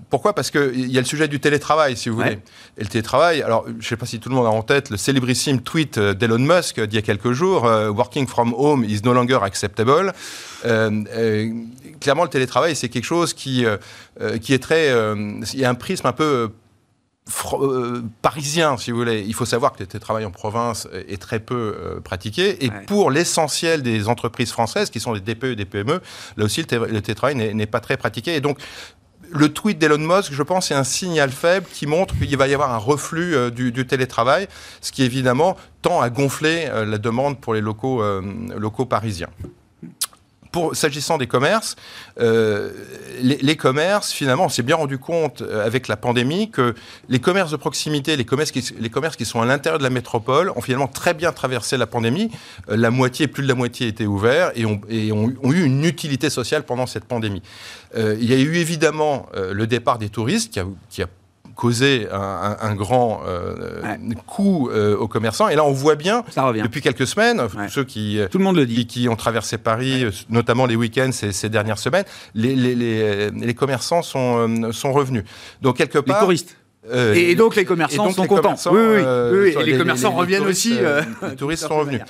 pourquoi? 0.10 0.34
Parce 0.34 0.52
qu'il 0.52 0.92
y 0.92 0.98
a 0.98 1.02
le 1.02 1.08
sujet 1.08 1.28
du 1.28 1.40
télétravail, 1.40 1.96
si 1.96 2.10
vous 2.10 2.18
voulez. 2.18 2.40
Et 2.78 2.84
le 2.84 2.88
télétravail, 2.88 3.42
alors, 3.42 3.66
je 3.68 3.74
ne 3.74 3.82
sais 3.82 3.98
pas 3.98 4.06
si 4.06 4.20
tout 4.20 4.30
le 4.30 4.36
monde 4.36 4.48
a 4.48 4.50
en 4.50 4.64
tête 4.64 4.90
le 4.90 4.98
célébrissime 4.98 5.62
tweet 5.62 6.00
d'Elon 6.00 6.40
Musk 6.40 6.82
d'il 6.82 6.96
y 6.96 7.00
a 7.00 7.02
quelques 7.02 7.32
jours 7.32 7.64
Working 7.64 8.28
from 8.28 8.54
home 8.54 8.84
is 8.84 9.02
no 9.04 9.14
longer 9.14 9.40
acceptable. 9.42 10.12
clairement, 10.62 12.24
le 12.24 12.30
télétravail, 12.30 12.76
c'est 12.76 12.90
quelque 12.90 13.06
chose 13.06 13.34
qui, 13.34 13.66
qui 14.42 14.54
est 14.54 14.64
très. 14.64 14.90
il 15.54 15.60
y 15.60 15.66
a 15.66 15.70
un 15.70 15.76
prisme 15.76 16.08
un 16.08 16.14
peu 16.14 16.52
euh, 17.54 18.04
parisien, 18.22 18.78
si 18.78 18.92
vous 18.92 18.98
voulez. 18.98 19.24
Il 19.26 19.34
faut 19.34 19.46
savoir 19.46 19.74
que 19.74 19.80
le 19.80 19.88
télétravail 19.88 20.26
en 20.26 20.32
province 20.32 20.88
est 21.08 21.22
très 21.22 21.40
peu 21.40 21.76
euh, 21.78 22.00
pratiqué. 22.00 22.64
Et 22.66 22.72
pour 22.88 23.12
l'essentiel 23.12 23.82
des 23.82 24.08
entreprises 24.08 24.52
françaises, 24.52 24.90
qui 24.90 25.00
sont 25.00 25.14
des 25.14 25.20
DPE 25.20 25.46
et 25.46 25.56
des 25.56 25.66
PME, 25.66 26.02
là 26.38 26.46
aussi, 26.46 26.62
le, 26.62 27.02
télétravail 27.02 27.36
n'est 27.36 27.66
pas 27.66 27.80
très 27.80 27.98
pratiqué. 27.98 28.36
Et 28.36 28.42
donc, 28.42 28.60
le 29.32 29.50
tweet 29.50 29.78
d'Elon 29.78 30.00
Musk, 30.00 30.34
je 30.34 30.44
pense, 30.44 30.72
est 30.72 30.76
un 30.76 30.84
signal 30.84 31.30
faible 31.30 31.68
qui 31.72 31.86
montre 31.86 32.18
qu'il 32.18 32.36
va 32.38 32.48
y 32.48 32.54
avoir 32.54 32.74
un 32.74 32.78
reflux 32.78 33.36
euh, 33.36 33.50
du, 33.52 33.86
télétravail, 33.86 34.48
ce 34.82 34.92
qui 34.92 35.04
évidemment 35.04 35.56
tend 35.82 36.02
à 36.02 36.10
gonfler 36.10 36.70
la 36.86 36.98
demande 36.98 37.40
pour 37.40 37.54
les 37.54 37.62
locaux, 37.62 38.04
locaux 38.58 38.86
parisiens 38.86 39.30
s'agissant 40.74 41.18
des 41.18 41.28
commerces, 41.28 41.76
euh, 42.20 42.72
les, 43.22 43.56
commerces, 43.56 44.12
finalement, 44.12 44.46
on 44.46 44.50
s'est 44.50 44.64
bien 44.64 44.76
rendu 44.76 44.98
compte 44.98 45.42
euh, 45.42 45.66
avec 45.66 45.88
la 45.88 45.98
pandémie 45.98 46.50
que 46.50 46.76
les 47.08 47.20
commerces 47.20 47.52
de 47.52 47.58
proximité, 47.58 48.16
les 48.16 48.26
commerces 48.26 48.52
qui, 48.52 49.26
sont 49.26 49.42
à 49.42 49.46
l'intérieur 49.46 49.78
de 49.78 49.84
la 49.84 49.90
métropole, 49.90 50.52
ont 50.56 50.62
finalement 50.62 50.88
très 50.88 51.14
bien 51.14 51.32
traversé 51.32 51.78
la 51.78 51.88
pandémie. 51.88 52.32
Euh, 52.70 52.78
la 52.78 52.92
moitié, 52.92 53.28
plus 53.28 53.44
de 53.44 53.48
la 53.48 53.56
moitié 53.56 53.88
étaient 53.88 54.06
ouverts 54.06 54.52
et 54.56 54.66
ont, 54.66 54.82
et 54.90 55.12
ont, 55.12 55.30
eu 55.52 55.64
une 55.64 55.84
utilité 55.86 56.30
sociale 56.30 56.64
pendant 56.64 56.86
cette 56.86 57.06
pandémie. 57.06 57.42
il 57.96 58.26
y 58.26 58.34
a 58.34 58.38
eu 58.38 58.56
évidemment 58.56 59.28
le 59.36 59.68
départ 59.68 59.98
des 59.98 60.10
touristes 60.10 60.60
causait 61.60 62.08
un, 62.12 62.76
grand 62.76 63.22
coût 64.26 64.70
aux 64.72 65.08
commerçants. 65.08 65.50
Et 65.50 65.56
là, 65.56 65.66
on 65.66 65.74
voit 65.74 65.96
bien, 65.96 66.24
depuis 66.64 66.82
quelques 66.82 67.06
semaines, 67.06 67.42
ceux 67.70 67.84
qui, 67.84 68.20
Tout 68.32 68.38
le 68.38 68.44
monde 68.44 68.56
le 68.56 68.66
dit. 68.66 68.88
Qui, 68.88 69.10
ont 69.10 69.16
traversé 69.16 69.58
Paris, 69.58 70.06
notamment 70.30 70.66
les 70.66 70.76
week-ends 70.76 71.12
ces, 71.12 71.50
dernières 71.50 71.78
semaines, 71.78 72.06
les, 72.34 72.56
les, 72.56 73.54
commerçants 73.54 74.02
sont, 74.02 74.72
sont 74.72 74.94
revenus. 74.94 75.24
Donc, 75.62 75.78
quelque 75.78 76.00
part. 76.00 76.18
Les 76.18 76.26
touristes. 76.26 76.58
et, 76.94 77.36
donc 77.36 77.56
les 77.56 77.66
commerçants 77.66 78.10
sont 78.12 78.26
contents. 78.26 78.56
Oui, 78.72 78.80
oui, 79.32 79.56
Et 79.60 79.64
les, 79.64 79.78
commerçants 79.78 80.12
reviennent 80.12 80.48
aussi. 80.48 80.76
les 81.22 81.36
touristes 81.38 81.68
sont 81.68 81.80
revenus. 81.80 82.02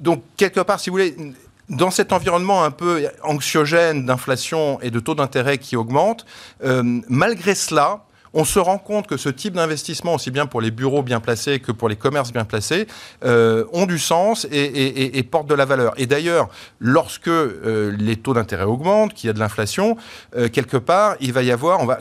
donc 0.00 0.22
quelque 0.36 0.60
part, 0.60 0.80
si 0.80 0.88
vous 0.88 0.94
voulez, 0.94 1.14
dans 1.68 1.90
cet 1.90 2.12
environnement 2.12 2.64
un 2.64 2.70
peu 2.70 3.08
anxiogène 3.22 4.06
d'inflation 4.06 4.80
et 4.80 4.90
de 4.90 5.00
taux 5.00 5.14
d'intérêt 5.14 5.58
qui 5.58 5.76
augmentent, 5.76 6.26
euh, 6.64 6.82
malgré 7.08 7.54
cela, 7.54 8.04
on 8.34 8.44
se 8.44 8.58
rend 8.58 8.78
compte 8.78 9.06
que 9.06 9.16
ce 9.16 9.28
type 9.28 9.54
d'investissement, 9.54 10.14
aussi 10.14 10.30
bien 10.30 10.46
pour 10.46 10.60
les 10.60 10.70
bureaux 10.70 11.02
bien 11.02 11.20
placés 11.20 11.60
que 11.60 11.72
pour 11.72 11.88
les 11.88 11.96
commerces 11.96 12.32
bien 12.32 12.44
placés, 12.44 12.86
euh, 13.24 13.64
ont 13.72 13.86
du 13.86 13.98
sens 13.98 14.46
et, 14.50 15.22
portent 15.30 15.48
de 15.48 15.54
la 15.54 15.64
valeur. 15.64 15.94
Et 15.96 16.06
d'ailleurs, 16.06 16.48
lorsque 16.78 17.28
euh, 17.28 17.94
les 17.98 18.16
taux 18.16 18.34
d'intérêt 18.34 18.64
augmentent, 18.64 19.14
qu'il 19.14 19.28
y 19.28 19.30
a 19.30 19.32
de 19.32 19.38
l'inflation, 19.38 19.96
quelque 20.52 20.76
part, 20.76 21.16
il 21.20 21.32
va 21.32 21.42
y 21.42 21.50
avoir, 21.50 21.80
on 21.80 21.86
va 21.86 22.00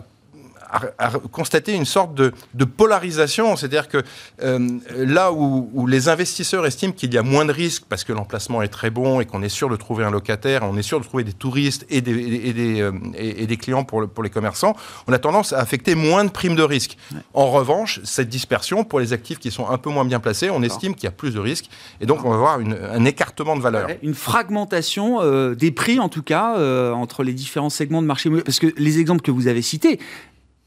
à, 0.98 1.12
constater 1.32 1.74
une 1.74 1.86
sorte 1.86 2.15
de, 2.15 2.34
polarisation. 2.65 3.56
C'est-à-dire 3.56 3.88
que 3.88 4.01
euh, 4.42 4.80
là 4.96 5.32
où, 5.32 5.88
les 5.88 6.10
investisseurs 6.10 6.65
estiment 6.65 6.94
qu'il 6.94 7.13
y 7.13 7.18
a 7.18 7.24
moins 7.24 7.46
de 7.46 7.51
risques 7.51 7.84
parce 7.88 8.03
que 8.03 8.13
l'emplacement 8.13 8.62
est 8.62 8.70
très 8.70 8.89
bon 8.89 9.20
et 9.20 9.25
qu'on 9.25 9.44
est 9.44 9.50
sûr 9.50 9.70
de 9.70 9.75
trouver 9.75 10.03
un 10.03 10.12
locataire, 10.12 10.63
on 10.63 10.77
est 10.77 10.84
sûr 10.84 11.00
de 11.00 11.06
trouver 11.06 11.24
des 11.24 11.34
touristes 11.34 11.86
et 11.89 12.01
des, 12.01 12.12
et 12.12 12.53
des, 12.53 12.82
euh, 12.82 12.92
et 13.15 13.46
des 13.46 13.58
clients 13.58 13.84
pour, 13.84 14.08
pour 14.08 14.24
les 14.24 14.30
commerçants, 14.30 14.75
on 15.08 15.13
a 15.13 15.20
tendance 15.20 15.53
à 15.53 15.60
affecter 15.60 15.96
moins 15.96 16.25
de 16.25 16.30
primes 16.30 16.56
de 16.56 16.63
risque. 16.63 16.98
En 17.34 17.51
revanche, 17.51 18.00
cette 18.03 18.30
dispersion, 18.30 18.84
pour 18.84 19.00
les 19.00 19.13
actifs 19.13 19.39
qui 19.39 19.51
sont 19.51 19.70
un 19.70 19.77
peu 19.77 19.89
moins 19.89 20.06
bien 20.06 20.20
placés, 20.20 20.50
on 20.50 20.63
estime 20.63 20.96
qu'il 20.96 21.03
y 21.03 21.08
a 21.08 21.12
plus 21.12 21.34
de 21.34 21.39
risques 21.39 21.70
et 22.01 22.06
donc 22.06 22.25
on 22.25 22.30
va 22.30 22.36
avoir 22.36 22.60
un 22.60 23.06
écartement 23.06 23.56
de 23.56 23.62
valeur. 23.62 23.89
Une 24.01 24.15
fragmentation 24.15 25.22
euh, 25.22 25.53
des 25.53 25.72
prix, 25.72 26.00
en 26.00 26.10
tout 26.10 26.24
cas, 26.24 26.53
entre 26.94 27.24
les 27.24 27.34
différents 27.34 27.70
segments 27.70 28.01
de 28.01 28.08
marché 28.08 28.30
Parce 28.30 28.60
que 28.60 28.68
les 28.77 29.00
exemples 29.00 29.22
que 29.22 29.32
vous 29.32 29.48
avez 29.48 29.62
cités, 29.62 30.00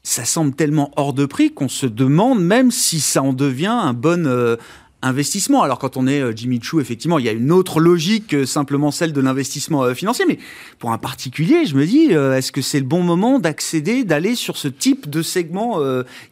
ça 0.03 0.25
semble 0.25 0.53
tellement 0.53 0.91
hors 0.95 1.13
de 1.13 1.25
prix 1.25 1.53
qu'on 1.53 1.69
se 1.69 1.85
demande 1.85 2.41
même 2.41 2.71
si 2.71 2.99
ça 2.99 3.21
en 3.21 3.33
devient 3.33 3.67
un 3.67 3.93
bon, 3.93 4.25
euh, 4.25 4.55
investissement. 5.01 5.61
Alors 5.61 5.77
quand 5.77 5.95
on 5.97 6.07
est 6.07 6.21
euh, 6.21 6.33
Jimmy 6.35 6.59
Choo, 6.61 6.79
effectivement, 6.79 7.19
il 7.19 7.25
y 7.25 7.29
a 7.29 7.31
une 7.31 7.51
autre 7.51 7.79
logique 7.79 8.27
que 8.27 8.45
simplement 8.45 8.91
celle 8.91 9.13
de 9.13 9.21
l'investissement 9.21 9.83
euh, 9.83 9.93
financier. 9.93 10.25
Mais 10.27 10.39
pour 10.79 10.91
un 10.91 10.97
particulier, 10.97 11.65
je 11.65 11.75
me 11.75 11.85
dis, 11.85 12.09
euh, 12.11 12.35
est-ce 12.35 12.51
que 12.51 12.61
c'est 12.61 12.79
le 12.79 12.85
bon 12.85 13.03
moment 13.03 13.39
d'accéder, 13.39 14.03
d'aller 14.03 14.33
sur 14.35 14.57
ce 14.57 14.67
type 14.67 15.09
de 15.09 15.21
segment 15.21 15.79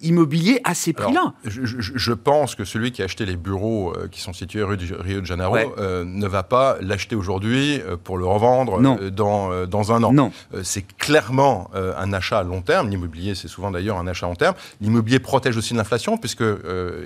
immobilier 0.02 0.60
à 0.64 0.74
ces 0.74 0.94
prix-là 0.94 1.34
je, 1.46 2.14
pense 2.14 2.56
que 2.56 2.66
celui 2.66 2.92
qui 2.92 3.02
a 3.02 3.06
acheté 3.06 3.26
les 3.26 3.36
bureaux 3.36 3.94
qui 4.12 4.22
sont 4.22 4.34
situés 4.34 4.64
rue 4.64 4.78
de 4.78 4.96
Rio 4.96 5.22
de 5.22 5.26
Janeiro 5.26 5.58
ne 5.78 6.28
va 6.28 6.44
pas 6.44 6.78
l'acheter 6.82 7.16
aujourd'hui 7.16 7.80
pour 8.04 8.18
le 8.18 8.26
revendre 8.26 8.82
dans, 9.12 9.66
dans 9.66 9.92
un 9.92 10.04
an. 10.04 10.14
Non. 10.14 10.32
c'est 10.64 10.86
clairement 10.98 11.70
un 11.74 12.14
achat 12.14 12.40
à 12.40 12.44
long 12.44 12.62
terme. 12.62 12.90
L'immobilier, 12.90 13.36
c'est 13.36 13.48
souvent 13.48 13.72
d'ailleurs 13.72 13.98
un 13.98 14.08
achat 14.08 14.26
à 14.26 14.30
long 14.30 14.36
terme. 14.36 14.56
L'immobilier 14.82 15.20
protège 15.20 15.58
aussi 15.58 15.74
de 15.74 15.78
l'inflation 15.78 16.18
puisque, 16.18 16.44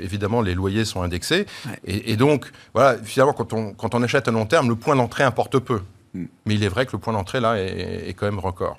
évidemment, 0.01 0.41
les 0.41 0.55
loyers 0.55 0.85
sont 0.85 1.01
indexés. 1.01 1.45
Et, 1.85 2.15
donc, 2.15 2.51
voilà, 2.73 2.97
finalement, 3.03 3.33
quand 3.33 3.53
on, 3.53 3.73
quand 3.73 3.95
on 3.95 4.03
achète 4.03 4.27
à 4.27 4.31
long 4.31 4.45
terme, 4.45 4.69
le 4.69 4.75
point 4.75 4.95
d'entrée 4.95 5.23
importe 5.23 5.59
peu. 5.59 5.81
Mm. 6.13 6.25
Mais 6.45 6.55
il 6.55 6.63
est 6.63 6.69
vrai 6.69 6.85
que 6.85 6.91
le 6.93 6.99
point 6.99 7.13
d'entrée, 7.13 7.39
là, 7.39 7.55
est, 7.55 8.13
quand 8.17 8.25
même 8.25 8.39
record. 8.39 8.77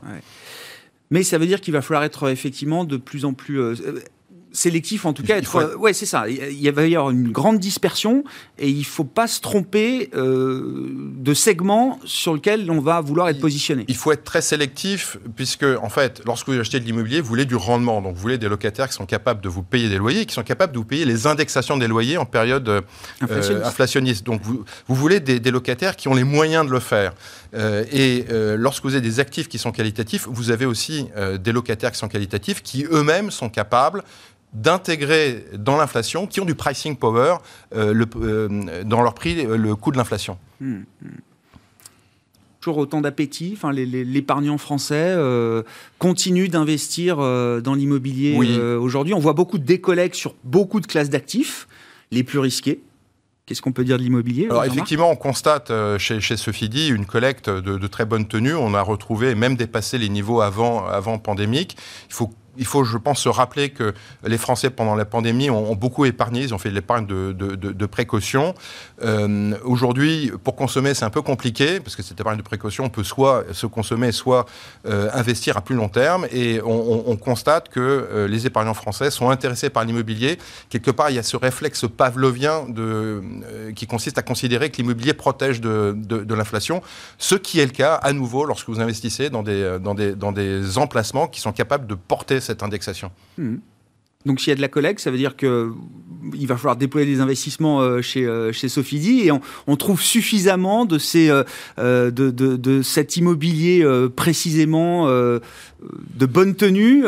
Mais 1.11 1.23
ça 1.23 1.39
veut 1.39 1.47
dire 1.47 1.61
qu'il 1.61 1.73
va 1.73 1.83
falloir 1.83 2.05
être 2.05 2.31
effectivement 2.31 2.85
de 2.85 2.97
plus 2.97 3.25
en 3.25 3.33
plus... 3.33 3.61
Euh, 3.61 4.03
sélectif 4.52 5.04
en 5.04 5.12
tout 5.12 5.23
cas. 5.23 5.37
Être, 5.37 5.76
Ouais, 5.78 5.92
c'est 5.92 6.07
ça. 6.07 6.28
Il 6.28 6.71
va 6.73 6.87
y 6.87 6.97
avoir 6.97 7.11
une 7.11 7.30
grande 7.30 7.59
dispersion 7.59 8.25
et 8.59 8.69
il 8.69 8.85
faut 8.85 9.04
pas 9.04 9.26
se 9.26 9.40
tromper 9.40 10.11
euh, 10.14 10.88
de 11.16 11.35
segments 11.35 11.99
sur 12.04 12.35
lequel 12.35 12.71
on 12.71 12.80
va 12.80 13.00
vouloir 13.00 13.28
être 13.28 13.40
positionné. 13.40 13.85
Il 13.88 13.97
faut 13.97 14.12
être 14.12 14.25
très 14.25 14.42
sélectif 14.42 15.16
puisque 15.37 15.64
en 15.64 15.88
fait, 15.88 16.23
lorsque 16.26 16.49
vous 16.49 16.59
achetez 16.59 16.80
de 16.80 16.85
l'immobilier, 16.85 17.21
vous 17.21 17.28
voulez 17.28 17.45
du 17.45 17.57
rendement. 17.57 18.02
Donc 18.02 18.14
vous 18.14 18.21
voulez 18.21 18.38
des 18.38 18.49
locataires 18.49 18.88
qui 18.88 18.95
sont 18.95 19.07
capables 19.07 19.40
de 19.40 19.49
vous 19.49 19.62
payer 19.62 19.88
des 19.88 19.99
loyers, 19.99 20.26
qui 20.26 20.35
sont 20.35 20.42
capables 20.42 20.73
de 20.73 20.78
vous 20.78 20.85
payer 20.85 21.04
les 21.04 21.26
indexations 21.26 21.76
des 21.76 21.88
loyers 21.88 22.19
en 22.19 22.26
période 22.26 22.69
euh, 22.69 23.62
inflationniste. 23.64 24.25
Donc 24.25 24.42
vous, 24.42 24.64
vous 24.87 24.95
voulez 24.95 25.21
des, 25.21 25.50
locataires 25.50 25.97
qui 25.97 26.09
ont 26.09 26.14
les 26.14 26.25
moyens 26.25 26.66
de 26.66 26.71
le 26.71 26.80
faire. 26.80 27.12
Euh, 27.54 27.85
et 27.90 28.25
lorsque 28.57 28.85
vous 28.85 28.95
avez 28.95 29.00
des 29.00 29.21
actifs 29.21 29.49
qui 29.49 29.59
sont 29.59 29.73
qualitatifs, 29.73 30.26
vous 30.30 30.50
avez 30.50 30.66
aussi 30.66 31.09
des 31.38 31.52
locataires 31.52 31.92
qui 31.92 31.99
sont 31.99 32.09
qualitatifs, 32.09 32.62
qui 32.62 32.87
eux-mêmes 32.90 33.30
sont 33.30 33.49
capables 33.49 34.04
d'intégrer 34.52 35.45
dans 35.57 35.76
l'inflation, 35.76 36.26
qui 36.26 36.40
ont 36.40 36.45
du 36.45 36.54
pricing 36.54 36.97
power 36.97 37.37
euh, 37.75 37.92
le, 37.92 38.07
euh, 38.16 38.85
dans 38.85 39.02
leur 39.02 39.14
prix, 39.14 39.47
le 39.47 39.76
coût 39.76 39.92
de 39.92 39.97
l'inflation. 39.97 40.38
Hmm, 40.61 40.80
hmm. 41.02 41.09
Toujours 42.61 42.78
autant 42.78 43.00
d'appétit. 43.00 43.54
Enfin, 43.57 43.73
l'épargnant 43.73 44.59
français 44.59 45.14
euh, 45.16 45.62
continue 45.99 46.49
d'investir 46.49 47.16
dans 47.16 47.75
l'immobilier 47.75 48.37
aujourd'hui. 48.76 49.14
On 49.14 49.19
voit 49.19 49.33
beaucoup 49.33 49.57
de 49.57 49.64
décollègues 49.64 50.12
sur 50.12 50.35
beaucoup 50.45 50.80
de 50.80 50.87
classes 50.87 51.09
d'actifs, 51.09 51.69
les 52.11 52.23
plus 52.23 52.38
risqués. 52.38 52.83
Qu'est-ce 53.47 53.62
qu'on 53.62 53.73
peut 53.73 53.83
dire 53.83 53.97
de 53.97 54.02
l'immobilier 54.02 54.47
Alors 54.50 54.66
effectivement, 54.66 55.11
on 55.11 55.16
constate 55.16 55.73
chez, 55.97 56.21
chez 56.21 56.37
Sofidi 56.37 56.88
une 56.88 57.07
collecte 57.07 57.49
de, 57.49 57.78
de, 57.78 57.87
très 57.87 58.04
bonne 58.04 58.28
tenue. 58.28 58.54
On 58.54 58.75
a 58.75 58.83
retrouvé, 58.83 59.35
même 59.35 59.57
dépassé 59.57 59.97
les 59.97 60.11
niveaux 60.11 60.42
avant, 60.42 60.85
avant 60.85 61.16
pandémique. 61.16 61.78
Il 62.11 62.14
faut 62.14 62.30
il 62.61 62.67
faut, 62.67 62.85
je 62.85 62.99
pense, 62.99 63.21
se 63.21 63.29
rappeler 63.31 63.71
que 63.71 63.95
les 64.23 64.37
Français, 64.37 64.69
pendant 64.69 64.95
la 64.95 65.07
pandémie, 65.07 65.49
ont, 65.49 65.75
beaucoup 65.75 66.05
épargné. 66.05 66.43
Ils 66.43 66.55
ont 66.55 66.59
fait 66.59 66.69
de 66.69 66.75
l'épargne 66.75 67.07
de, 67.07 67.87
précaution. 67.87 68.55
Euh, 69.02 69.57
aujourd'hui, 69.64 70.31
pour 70.45 70.57
consommer, 70.57 70.93
c'est 70.93 71.07
un 71.07 71.11
peu 71.11 71.23
compliqué, 71.23 71.81
parce 71.81 71.97
que 71.97 72.02
cette 72.02 72.21
épargne 72.21 72.37
de 72.37 72.43
précaution 72.43 72.90
peut 72.90 73.02
soit 73.02 73.45
se 73.52 73.67
consommer, 73.67 74.12
soit 74.12 74.45
euh, 74.87 75.09
investir 75.14 75.57
à 75.57 75.62
plus 75.62 75.75
long 75.75 75.88
terme. 75.88 76.26
Et 76.33 76.61
on, 76.62 77.17
constate 77.17 77.71
que 77.71 77.81
euh, 77.81 78.29
les 78.29 78.47
épargnants 78.47 78.75
français 78.75 79.11
sont 79.11 79.31
intéressés 79.31 79.71
par 79.71 79.85
l'immobilier. 79.85 80.38
Quelque 80.69 80.90
part, 80.90 81.09
il 81.09 81.17
y 81.17 81.19
a 81.19 81.23
ce 81.23 81.38
réflexe 81.38 81.87
pavlovien 81.88 82.67
qui 83.75 83.87
consiste 83.87 84.19
à 84.19 84.23
considérer 84.23 84.71
que 84.71 84.76
l'immobilier 84.76 85.14
protège 85.14 85.62
de, 85.62 86.35
l'inflation, 86.35 86.83
ce 87.17 87.37
qui 87.37 87.59
est 87.59 87.64
le 87.64 87.73
cas, 87.73 87.95
à 87.95 88.12
nouveau, 88.12 88.45
lorsque 88.45 88.69
vous 88.69 88.81
investissez 88.81 89.31
dans 89.31 89.43
des, 89.43 89.79
dans 89.81 89.95
des, 89.95 90.14
dans 90.14 90.33
des 90.33 90.76
emplacements 90.76 91.26
qui 91.26 91.40
sont 91.40 91.52
capables 91.52 91.87
de 91.87 91.95
porter 91.95 92.40
cette 92.40 92.50
indexation. 92.62 93.11
Hmm. 93.38 93.57
Donc 94.26 94.40
s'il 94.40 94.50
y 94.50 94.52
a 94.52 94.57
de 94.57 94.61
la 94.61 94.69
collecte, 94.69 95.00
ça 95.00 95.11
veut 95.11 95.16
dire 95.16 95.37
que 95.37 95.73
il 96.39 96.47
va 96.47 96.57
falloir 96.57 96.77
déployer 96.77 97.07
des 97.07 97.21
investissements 97.21 97.81
euh, 97.81 98.03
chez, 98.03 98.25
euh, 98.25 98.53
chez 98.53 98.69
Sofidi 98.69 99.27
et 99.27 99.33
on, 99.33 99.77
trouve 99.77 100.03
suffisamment 100.03 100.85
de, 100.85 100.99
ces, 100.99 101.31
euh, 101.31 102.11
de, 102.11 102.31
de, 102.31 102.83
cet 102.83 103.17
immobilier 103.17 103.87
précisément 104.15 105.07
de 105.09 106.27
bonne 106.27 106.55
tenue 106.55 107.03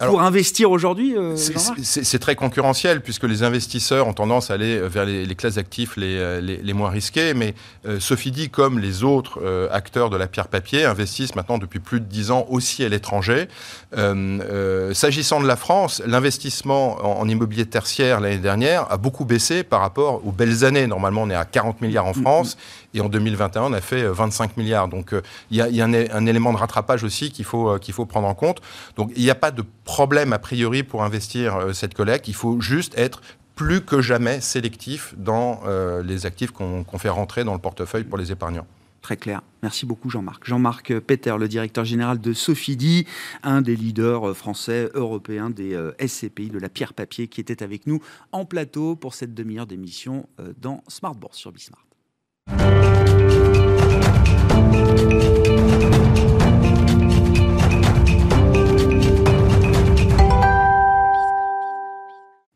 pour 0.00 0.22
investir 0.22 0.70
aujourd'hui 0.70 1.14
C'est 1.36 2.18
très 2.18 2.34
concurrentiel 2.34 3.00
puisque 3.00 3.24
les 3.24 3.42
investisseurs 3.44 4.08
ont 4.08 4.12
tendance 4.12 4.50
à 4.50 4.54
aller 4.54 4.80
vers 4.80 5.04
les, 5.04 5.34
classes 5.36 5.54
d'actifs 5.54 5.96
les, 5.96 6.40
les, 6.40 6.72
moins 6.72 6.90
risquées, 6.90 7.32
mais 7.34 7.54
Sofidi, 8.00 8.50
comme 8.50 8.80
les 8.80 9.04
autres 9.04 9.40
acteurs 9.70 10.10
de 10.10 10.16
la 10.16 10.26
pierre 10.26 10.48
papier, 10.48 10.84
investissent 10.84 11.36
maintenant 11.36 11.58
depuis 11.58 11.78
plus 11.78 12.00
de 12.00 12.06
10 12.06 12.32
ans 12.32 12.46
aussi 12.48 12.82
à 12.84 12.88
l'étranger. 12.88 13.46
S'agissant 13.92 15.40
de 15.40 15.46
la 15.46 15.56
France, 15.56 16.02
l'investissement 16.04 16.96
en, 17.04 17.20
en 17.20 17.28
immobilier 17.28 17.66
tertiaire 17.66 18.20
l'année 18.20 18.38
dernière 18.38 18.65
a 18.72 18.96
beaucoup 18.96 19.24
baissé 19.24 19.62
par 19.62 19.80
rapport 19.80 20.26
aux 20.26 20.32
belles 20.32 20.64
années. 20.64 20.86
Normalement, 20.86 21.22
on 21.22 21.30
est 21.30 21.34
à 21.34 21.44
40 21.44 21.80
milliards 21.80 22.06
en 22.06 22.16
mm, 22.16 22.22
France 22.22 22.56
et 22.94 23.00
en 23.00 23.08
2021, 23.08 23.62
on 23.62 23.72
a 23.72 23.80
fait 23.80 24.04
25 24.04 24.50
euh, 24.50 24.52
milliards. 24.56 24.88
Donc, 24.88 25.12
euh, 25.12 25.22
il 25.50 25.56
y 25.56 25.80
a, 25.80 25.84
un, 25.84 26.26
élément 26.26 26.52
de 26.52 26.58
rattrapage 26.58 27.04
aussi 27.04 27.30
qu'il 27.30 27.44
faut, 27.44 27.70
euh, 27.70 27.78
qu'il 27.78 27.94
faut 27.94 28.06
prendre 28.06 28.28
en 28.28 28.34
compte. 28.34 28.60
Donc, 28.96 29.12
il 29.16 29.22
n'y 29.22 29.30
a 29.30 29.34
pas 29.34 29.50
de 29.50 29.64
problème 29.84 30.32
a 30.32 30.38
priori 30.38 30.82
pour 30.82 31.02
investir 31.02 31.58
cette 31.72 31.94
collecte. 31.94 32.28
Il 32.28 32.34
faut 32.34 32.60
juste 32.60 32.96
être 32.98 33.20
plus 33.54 33.80
que 33.80 34.02
jamais 34.02 34.40
sélectif 34.40 35.14
dans 35.16 35.60
les 36.04 36.26
actifs 36.26 36.50
qu'on 36.50 36.84
fait 36.98 37.08
rentrer 37.08 37.44
dans 37.44 37.54
le 37.54 37.58
portefeuille 37.58 38.04
pour 38.04 38.18
les 38.18 38.32
épargnants. 38.32 38.66
Très 39.06 39.16
clair. 39.16 39.40
Merci 39.62 39.86
beaucoup 39.86 40.10
Jean-Marc. 40.10 40.44
Jean-Marc 40.44 40.98
Peter, 40.98 41.36
le 41.38 41.46
directeur 41.46 41.84
général 41.84 42.20
de 42.20 42.32
Sofidi, 42.32 43.06
un 43.44 43.62
des 43.62 43.76
leaders 43.76 44.36
français, 44.36 44.90
européens 44.94 45.48
des 45.48 45.74
euh, 45.74 45.92
SCPI, 46.04 46.50
de 46.50 46.58
la 46.58 46.68
pierre 46.68 46.92
papier, 46.92 47.28
qui 47.28 47.40
était 47.40 47.62
avec 47.62 47.86
nous 47.86 48.02
en 48.32 48.44
plateau 48.44 48.96
pour 48.96 49.14
cette 49.14 49.32
demi-heure 49.32 49.68
d'émission 49.68 50.28
euh, 50.40 50.52
dans 50.60 50.82
Smart 50.88 51.14
Bourse 51.14 51.36
sur 51.36 51.52
Bismart. 51.52 51.86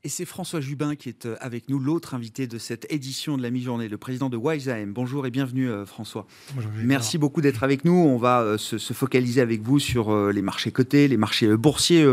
Et 0.03 0.09
c'est 0.09 0.25
François 0.25 0.63
Jubin 0.63 0.97
qui 0.97 1.11
est 1.11 1.27
euh, 1.27 1.37
avec 1.41 1.69
nous, 1.69 1.79
l'autre 1.79 2.15
invité 2.15 2.47
de 2.47 2.57
cette 2.57 2.91
édition 2.91 3.37
de 3.37 3.43
la 3.43 3.51
mi-journée, 3.51 3.87
le 3.87 3.99
président 3.99 4.31
de 4.31 4.37
WiseAM. 4.39 4.95
Bonjour 4.95 5.27
et 5.27 5.31
bienvenue 5.31 5.69
euh, 5.69 5.85
François. 5.85 6.27
Bonjour, 6.55 6.71
Merci 6.83 7.19
beaucoup 7.19 7.43
d'être 7.43 7.63
avec 7.65 7.85
nous. 7.85 7.93
On 7.93 8.17
va 8.17 8.41
euh, 8.41 8.57
se, 8.57 8.79
focaliser 8.95 9.43
avec 9.43 9.61
vous 9.61 9.79
sur 9.79 10.33
les 10.33 10.41
marchés 10.41 10.73
cotés, 10.73 11.07
les 11.07 11.19
marchés 11.19 11.55
boursiers 11.55 12.05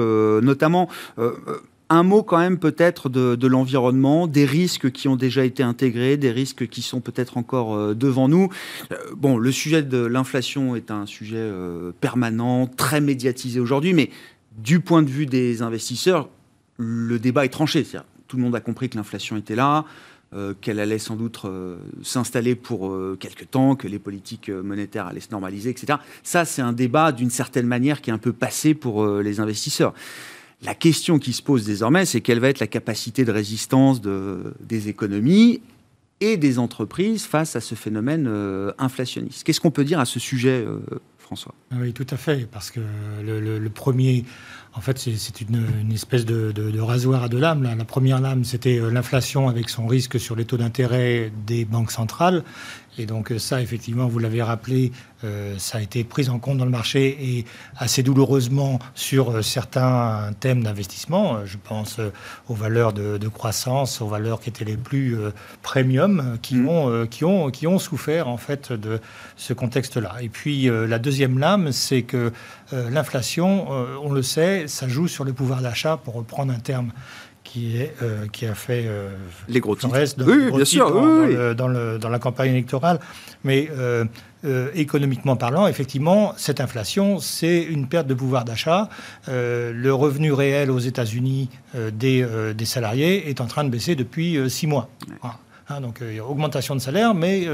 notamment. 0.41 0.89
Un 1.89 2.03
mot 2.03 2.23
quand 2.23 2.37
même 2.37 2.59
peut-être 2.59 3.07
de, 3.07 3.47
l'environnement, 3.47 4.27
des 4.27 4.43
risques 4.43 4.91
qui 4.91 5.07
ont 5.07 5.15
déjà 5.15 5.45
été 5.45 5.63
intégrés, 5.63 6.17
des 6.17 6.31
risques 6.31 6.67
qui 6.67 6.81
sont 6.81 6.99
peut-être 6.99 7.37
encore 7.37 7.95
devant 7.95 8.27
nous. 8.27 8.49
bon, 9.15 9.37
le 9.37 9.51
sujet 9.51 9.83
de 9.83 10.05
l'inflation 10.05 10.75
est 10.75 10.91
un 10.91 11.05
sujet 11.05 11.49
permanent, 12.01 12.67
très 12.67 12.99
médiatisé 12.99 13.59
aujourd'hui, 13.59 13.93
mais 13.93 14.09
du 14.57 14.79
point 14.79 15.03
de 15.03 15.09
vue 15.09 15.25
des 15.25 15.61
investisseurs, 15.61 16.29
le 16.77 17.19
débat 17.19 17.45
est 17.45 17.49
tranché. 17.49 17.85
Tout 18.27 18.37
le 18.37 18.43
monde 18.43 18.55
a 18.55 18.59
compris 18.59 18.89
que 18.89 18.97
l'inflation 18.97 19.37
était 19.37 19.55
là, 19.55 19.85
euh, 20.33 20.53
qu'elle 20.59 20.81
allait 20.81 20.99
sans 20.99 21.15
doute 21.15 21.39
euh, 21.45 21.77
s'installer 22.03 22.55
pour 22.55 22.89
euh, 22.89 23.17
quelques 23.17 23.49
temps, 23.49 23.77
que 23.77 23.87
les 23.87 23.97
politiques 23.97 24.49
monétaires 24.49 25.07
allaient 25.07 25.21
se 25.21 25.31
normaliser, 25.31 25.69
etc. 25.69 25.99
Ça, 26.21 26.43
c'est 26.43 26.61
un 26.61 26.73
débat 26.73 27.13
d'une 27.13 27.29
certaine 27.29 27.65
manière 27.65 28.01
qui 28.01 28.09
est 28.09 28.13
un 28.13 28.17
peu 28.17 28.33
passé 28.33 28.73
pour 28.73 29.07
les 29.07 29.39
investisseurs. 29.39 29.93
La 30.63 30.75
question 30.75 31.17
qui 31.17 31.31
se 31.31 31.41
pose 31.41 31.65
désormais, 31.65 32.05
c'est 32.05 32.19
quelle 32.19 32.39
va 32.39 32.49
être 32.49 32.59
la 32.59 32.67
capacité 32.67 33.23
de 33.23 33.31
résistance 33.31 34.01
des 34.01 34.89
économies 34.89 35.61
et 36.19 36.35
des 36.35 36.59
entreprises 36.59 37.23
face 37.23 37.55
à 37.55 37.61
ce 37.61 37.75
phénomène 37.75 38.29
inflationniste. 38.79 39.43
Qu'est-ce 39.43 39.61
qu'on 39.61 39.71
peut 39.71 39.85
dire 39.85 39.99
à 39.99 40.05
ce 40.05 40.19
sujet, 40.19 40.65
François? 41.19 41.53
Oui, 41.71 41.93
tout 41.93 42.07
à 42.09 42.17
fait, 42.17 42.49
parce 42.51 42.71
que 42.71 42.81
le 43.23 43.69
premier 43.69 44.25
en 44.77 44.81
fait, 44.81 44.99
c'est 44.99 45.41
une, 45.41 45.91
espèce 45.91 46.23
de, 46.23 46.79
rasoir 46.79 47.23
à 47.23 47.29
deux 47.29 47.39
lames. 47.39 47.63
La 47.63 47.83
première 47.83 48.21
lame, 48.21 48.43
c'était 48.43 48.79
euh, 48.79 48.91
l'inflation 48.91 49.49
avec 49.49 49.69
son 49.69 49.87
risque 49.87 50.19
sur 50.19 50.35
les 50.35 50.45
taux 50.45 50.57
d'intérêt 50.57 51.31
des 51.47 51.65
banques 51.65 51.91
centrales. 51.91 52.43
Et 52.97 53.05
donc 53.05 53.31
euh, 53.31 53.39
ça, 53.39 53.61
effectivement, 53.61 54.07
vous 54.07 54.19
l'avez 54.19 54.41
rappelé, 54.41 54.91
euh, 55.23 55.55
ça 55.57 55.77
a 55.77 55.81
été 55.81 56.03
pris 56.03 56.29
en 56.29 56.39
compte 56.39 56.57
dans 56.57 56.65
le 56.65 56.71
marché 56.71 57.17
et 57.19 57.45
assez 57.77 58.03
douloureusement 58.03 58.79
sur 58.95 59.31
euh, 59.31 59.41
certains 59.41 60.31
thèmes 60.39 60.63
d'investissement. 60.63 61.45
Je 61.45 61.57
pense 61.57 61.99
aux 62.49 62.53
valeurs 62.53 62.93
de, 62.93 63.27
croissance, 63.27 64.01
aux 64.01 64.07
valeurs 64.07 64.39
qui 64.39 64.49
étaient 64.49 64.65
les 64.65 64.77
plus 64.77 65.17
premium, 65.61 66.37
qui, 66.41 66.55
mmh. 66.55 66.69
ont, 66.69 67.07
qui, 67.07 67.25
ont, 67.25 67.51
qui 67.51 67.67
ont 67.67 67.79
souffert 67.79 68.27
en 68.27 68.37
fait 68.37 68.71
de 68.71 68.99
ce 69.35 69.53
contexte-là. 69.53 70.15
Et 70.21 70.29
puis 70.29 70.69
la 70.69 70.99
deuxième 70.99 71.37
lame, 71.37 71.71
c'est 71.71 72.03
que 72.03 72.31
l'inflation, 72.71 73.69
on 74.01 74.11
le 74.11 74.21
sait, 74.21 74.67
ça 74.67 74.87
joue 74.87 75.07
sur 75.07 75.23
le 75.23 75.33
pouvoir 75.33 75.61
d'achat, 75.61 75.97
pour 75.97 76.15
reprendre 76.15 76.53
un 76.53 76.59
terme 76.59 76.91
qui, 77.47 77.77
est, 77.77 77.93
euh, 78.01 78.27
qui 78.31 78.45
a 78.45 78.53
fait 78.53 78.83
euh, 78.85 79.09
les 79.47 79.59
gros 79.59 79.75
titres. 79.75 79.93
Reste 79.93 80.21
oui, 80.25 80.51
bien 80.51 80.65
sûr, 80.65 80.91
dans, 81.55 81.67
le, 81.67 81.97
dans, 81.97 82.09
la 82.09 82.19
campagne 82.19 82.51
électorale. 82.51 82.99
Mais 83.43 83.69
euh, 83.71 84.05
économiquement 84.75 85.35
parlant, 85.35 85.67
effectivement, 85.67 86.33
cette 86.37 86.59
inflation, 86.59 87.19
c'est 87.19 87.63
une 87.63 87.87
perte 87.87 88.07
de 88.07 88.13
pouvoir 88.13 88.43
d'achat. 88.45 88.89
le 89.27 89.91
revenu 89.91 90.33
réel 90.33 90.69
aux 90.71 90.79
États-Unis 90.79 91.49
des, 91.73 92.25
des, 92.55 92.65
salariés 92.65 93.29
est 93.29 93.41
en 93.41 93.47
train 93.47 93.63
de 93.63 93.69
baisser 93.69 93.95
depuis 93.95 94.37
six 94.49 94.67
mois. 94.67 94.89
Hein, 95.69 95.81
donc 95.81 95.97
il 96.01 96.15
y 96.15 96.19
a 96.19 96.25
augmentation 96.25 96.75
de 96.75 96.79
salaire, 96.79 97.13
mais 97.13 97.45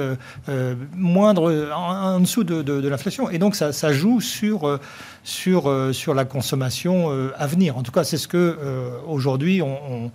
moindre 0.95 1.71
en, 1.75 2.19
dessous 2.19 2.43
de, 2.43 2.61
de, 2.61 2.87
l'inflation. 2.87 3.29
Et 3.29 3.39
donc 3.39 3.55
ça, 3.55 3.73
ça 3.73 3.91
joue 3.91 4.21
sur 4.21 4.79
sur, 5.23 5.69
euh, 5.69 5.93
sur 5.93 6.13
la 6.13 6.25
consommation 6.25 7.11
euh, 7.11 7.31
à 7.37 7.47
venir. 7.47 7.77
En 7.77 7.83
tout 7.83 7.91
cas, 7.91 8.03
c'est 8.03 8.17
ce 8.17 8.27
que 8.27 8.37
euh, 8.37 8.99
aujourd'hui, 9.07 9.61
on, 9.61 10.11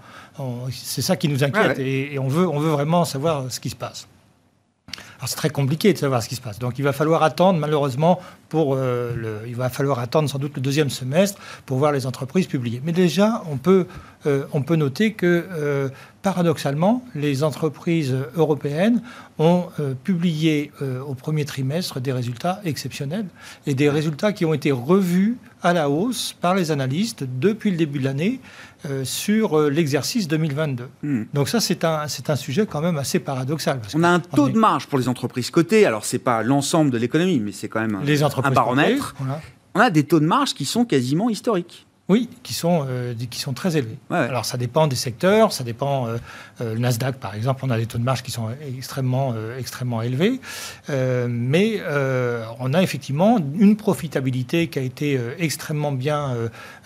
c'est 0.70 1.02
ça 1.02 1.16
qui 1.16 1.28
nous 1.28 1.42
inquiète 1.42 1.78
et, 1.78 2.14
et, 2.14 2.18
on, 2.18 2.28
veut, 2.28 2.46
on 2.46 2.60
veut 2.60 2.70
vraiment 2.70 3.04
savoir 3.04 3.50
ce 3.50 3.58
qui 3.58 3.70
se 3.70 3.76
passe. 3.76 4.06
Alors 5.18 5.28
c'est 5.28 5.36
très 5.36 5.50
compliqué 5.50 5.92
de 5.92 5.98
savoir 5.98 6.22
ce 6.22 6.28
qui 6.28 6.36
se 6.36 6.40
passe. 6.40 6.58
Donc 6.60 6.78
il 6.78 6.82
va 6.82 6.92
falloir 6.92 7.22
attendre, 7.24 7.58
malheureusement, 7.58 8.20
pour 8.48 8.76
le, 8.76 9.40
il 9.46 9.56
va 9.56 9.68
falloir 9.68 9.98
attendre 9.98 10.28
sans 10.28 10.38
doute 10.38 10.56
le 10.56 10.62
deuxième 10.62 10.90
semestre 10.90 11.40
pour 11.66 11.78
voir 11.78 11.92
les 11.92 12.06
entreprises 12.06 12.46
publier. 12.46 12.80
Mais 12.84 12.92
déjà, 12.92 13.42
on 13.50 13.56
peut, 13.56 13.86
on 14.52 14.62
peut 14.62 14.76
noter 14.76 15.12
que 15.12 15.90
paradoxalement, 16.22 17.04
les 17.14 17.42
entreprises 17.42 18.14
européennes 18.36 19.02
ont 19.38 19.66
euh, 19.78 19.94
publié 20.02 20.72
euh, 20.82 21.00
au 21.00 21.14
premier 21.14 21.44
trimestre 21.44 22.00
des 22.00 22.12
résultats 22.12 22.60
exceptionnels 22.64 23.26
et 23.66 23.74
des 23.74 23.88
résultats 23.88 24.32
qui 24.32 24.44
ont 24.44 24.52
été 24.52 24.72
revus 24.72 25.38
à 25.62 25.72
la 25.72 25.88
hausse 25.88 26.36
par 26.40 26.54
les 26.54 26.70
analystes 26.70 27.24
depuis 27.38 27.70
le 27.70 27.76
début 27.76 27.98
de 28.00 28.04
l'année 28.04 28.40
euh, 28.86 29.04
sur 29.04 29.58
l'exercice 29.70 30.28
2022. 30.28 30.88
Hmm. 31.02 31.22
Donc 31.34 31.48
ça, 31.48 31.60
c'est 31.60 31.84
un, 31.84 32.06
sujet 32.36 32.66
quand 32.66 32.80
même 32.80 32.98
assez 32.98 33.18
paradoxal. 33.20 33.80
on 33.94 34.04
a 34.04 34.08
un 34.08 34.20
taux 34.20 34.48
de 34.48 34.58
marge 34.58 34.86
pour 34.86 34.98
les 34.98 35.08
entreprises 35.08 35.50
cotées. 35.50 35.86
Alors, 35.86 36.04
ce 36.04 36.16
n'est 36.16 36.22
pas 36.22 36.42
l'ensemble 36.42 36.90
de 36.90 36.98
l'économie, 36.98 37.40
mais 37.40 37.52
c'est 37.52 37.68
quand 37.68 37.80
même 37.80 37.96
un, 37.96 38.04
les 38.04 38.22
un 38.44 38.50
baromètre. 38.50 39.14
On 39.74 39.80
a 39.80 39.90
des 39.90 40.04
taux 40.04 40.20
de 40.20 40.26
marge 40.26 40.54
qui 40.54 40.64
sont 40.64 40.84
quasiment 40.84 41.30
historiques. 41.30 41.87
Oui, 42.10 42.30
qui 42.42 42.54
sont, 42.54 42.86
euh, 42.88 43.12
qui 43.28 43.38
sont 43.38 43.52
très 43.52 43.76
élevés. 43.76 43.98
Alors 44.08 44.46
ça 44.46 44.56
dépend 44.56 44.86
des 44.86 44.96
secteurs, 44.96 45.52
ça 45.52 45.62
dépend. 45.62 46.06
Euh, 46.06 46.16
euh, 46.62 46.72
le 46.72 46.80
Nasdaq, 46.80 47.16
par 47.16 47.34
exemple, 47.34 47.60
on 47.66 47.70
a 47.70 47.76
des 47.76 47.84
taux 47.84 47.98
de 47.98 48.02
marge 48.02 48.22
qui 48.22 48.30
sont 48.30 48.48
extrêmement, 48.78 49.34
extrêmement 49.58 50.00
élevés, 50.00 50.40
mais 50.88 51.82
on 52.58 52.74
a 52.74 52.82
effectivement 52.82 53.38
une 53.58 53.76
profitabilité 53.76 54.68
qui 54.68 54.78
a 54.78 54.82
été 54.82 55.20
extrêmement 55.38 55.92
bien 55.92 56.34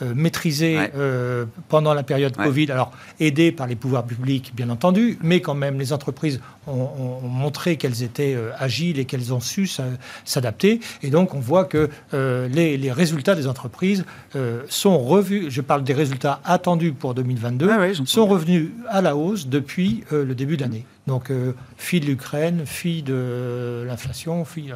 maîtrisée 0.00 0.78
pendant 1.68 1.94
la 1.94 2.02
période 2.02 2.37
Covid. 2.37 2.70
Alors 2.70 2.92
aidée 3.20 3.52
par 3.52 3.66
les 3.66 3.76
pouvoirs 3.76 4.04
publics, 4.04 4.52
bien 4.54 4.70
entendu, 4.70 5.18
mais 5.22 5.40
quand 5.40 5.54
même 5.54 5.78
les 5.78 5.92
entreprises 5.92 6.40
ont, 6.66 7.20
montré 7.22 7.76
qu'elles 7.76 8.02
étaient 8.02 8.37
agiles 8.58 8.98
et 8.98 9.04
qu'elles 9.04 9.32
ont 9.32 9.40
su 9.40 9.68
s'adapter. 10.24 10.80
Et 11.02 11.11
donc 11.11 11.35
on 11.35 11.40
voit 11.40 11.64
que 11.64 11.88
les, 12.12 12.76
les, 12.76 12.92
résultats 12.92 13.35
des 13.35 13.46
entreprises 13.46 14.04
sont 14.68 14.98
je 15.20 15.61
parle 15.61 15.85
des 15.85 15.92
résultats 15.92 16.40
attendus 16.44 16.92
pour 16.92 17.14
2022, 17.14 17.68
ah 17.70 18.05
sont 18.05 18.27
revenus 18.27 18.70
à 18.88 19.03
la 19.03 19.16
hausse 19.16 19.46
depuis 19.46 20.05
euh, 20.12 20.25
le 20.25 20.35
début 20.35 20.57
d'année. 20.57 20.85
Donc, 21.07 21.31
euh, 21.31 21.53
fille 21.77 22.01
de 22.01 22.07
l'Ukraine, 22.07 22.62
fille 22.64 23.03
de 23.03 23.85
l'inflation, 23.87 24.44
fille. 24.44 24.75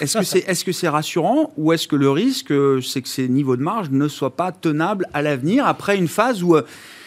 est-ce, 0.00 0.18
que 0.18 0.24
c'est, 0.24 0.40
est-ce 0.40 0.64
que 0.64 0.72
c'est 0.72 0.88
rassurant 0.88 1.52
ou 1.56 1.72
est-ce 1.72 1.88
que 1.88 1.96
le 1.96 2.10
risque, 2.10 2.52
euh, 2.52 2.80
c'est 2.80 3.02
que 3.02 3.08
ces 3.08 3.28
niveaux 3.28 3.56
de 3.56 3.62
marge 3.62 3.90
ne 3.90 4.08
soient 4.08 4.36
pas 4.36 4.52
tenables 4.52 5.06
à 5.12 5.22
l'avenir 5.22 5.66
après 5.66 5.96
une 5.96 6.08
phase 6.08 6.42
où. 6.42 6.56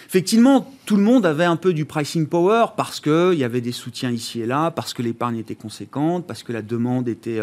Effectivement, 0.07 0.73
tout 0.87 0.95
le 0.95 1.03
monde 1.03 1.23
avait 1.23 1.45
un 1.45 1.55
peu 1.55 1.71
du 1.71 1.85
pricing 1.85 2.25
power 2.25 2.65
parce 2.75 2.99
qu'il 2.99 3.35
y 3.35 3.43
avait 3.43 3.61
des 3.61 3.71
soutiens 3.71 4.09
ici 4.09 4.41
et 4.41 4.47
là, 4.47 4.71
parce 4.71 4.95
que 4.95 5.03
l'épargne 5.03 5.37
était 5.37 5.53
conséquente, 5.53 6.25
parce 6.25 6.41
que 6.41 6.51
la 6.51 6.63
demande 6.63 7.07
était, 7.07 7.39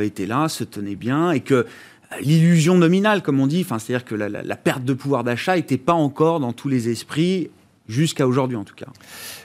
était 0.00 0.26
là, 0.26 0.48
se 0.48 0.62
tenait 0.62 0.94
bien, 0.94 1.32
et 1.32 1.40
que 1.40 1.66
l'illusion 2.20 2.76
nominale, 2.76 3.22
comme 3.22 3.40
on 3.40 3.46
dit, 3.46 3.62
enfin, 3.64 3.78
c'est-à-dire 3.78 4.04
que 4.04 4.14
la, 4.14 4.56
perte 4.56 4.84
de 4.84 4.94
pouvoir 4.94 5.24
d'achat 5.24 5.56
n'était 5.56 5.78
pas 5.78 5.92
encore 5.92 6.40
dans 6.40 6.52
tous 6.52 6.68
les 6.68 6.88
esprits, 6.88 7.50
jusqu'à 7.88 8.26
aujourd'hui 8.26 8.56
en 8.56 8.64
tout 8.64 8.74
cas. 8.74 8.86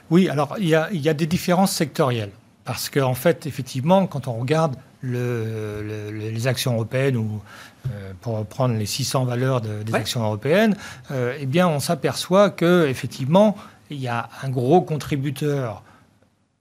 Oui, 0.10 0.30
alors 0.30 0.56
il 0.60 0.68
y 0.68 0.76
a, 0.76 1.14
des 1.14 1.28
différences 1.28 1.74
sectorielles. 1.74 2.32
Parce 2.66 2.90
qu'en 2.90 3.16
fait, 3.16 3.48
effectivement, 3.48 4.06
quand 4.06 4.28
on 4.28 4.34
regarde 4.34 4.76
les 5.04 6.48
actions 6.48 6.74
européennes, 6.74 7.18
ou 7.18 7.42
euh, 7.90 8.12
pour 8.22 8.46
prendre 8.46 8.76
les 8.76 8.86
600 8.86 9.26
valeurs 9.26 9.62
des 9.62 9.96
actions 9.96 10.24
européennes, 10.24 10.76
euh, 11.10 11.36
eh 11.40 11.48
bien, 11.48 11.68
on 11.68 11.80
s'aperçoit 11.80 12.52
qu'effectivement, 12.52 13.58
il 13.90 14.00
y 14.00 14.08
a 14.08 14.30
un 14.44 14.50
gros 14.50 14.82
contributeur 14.82 15.82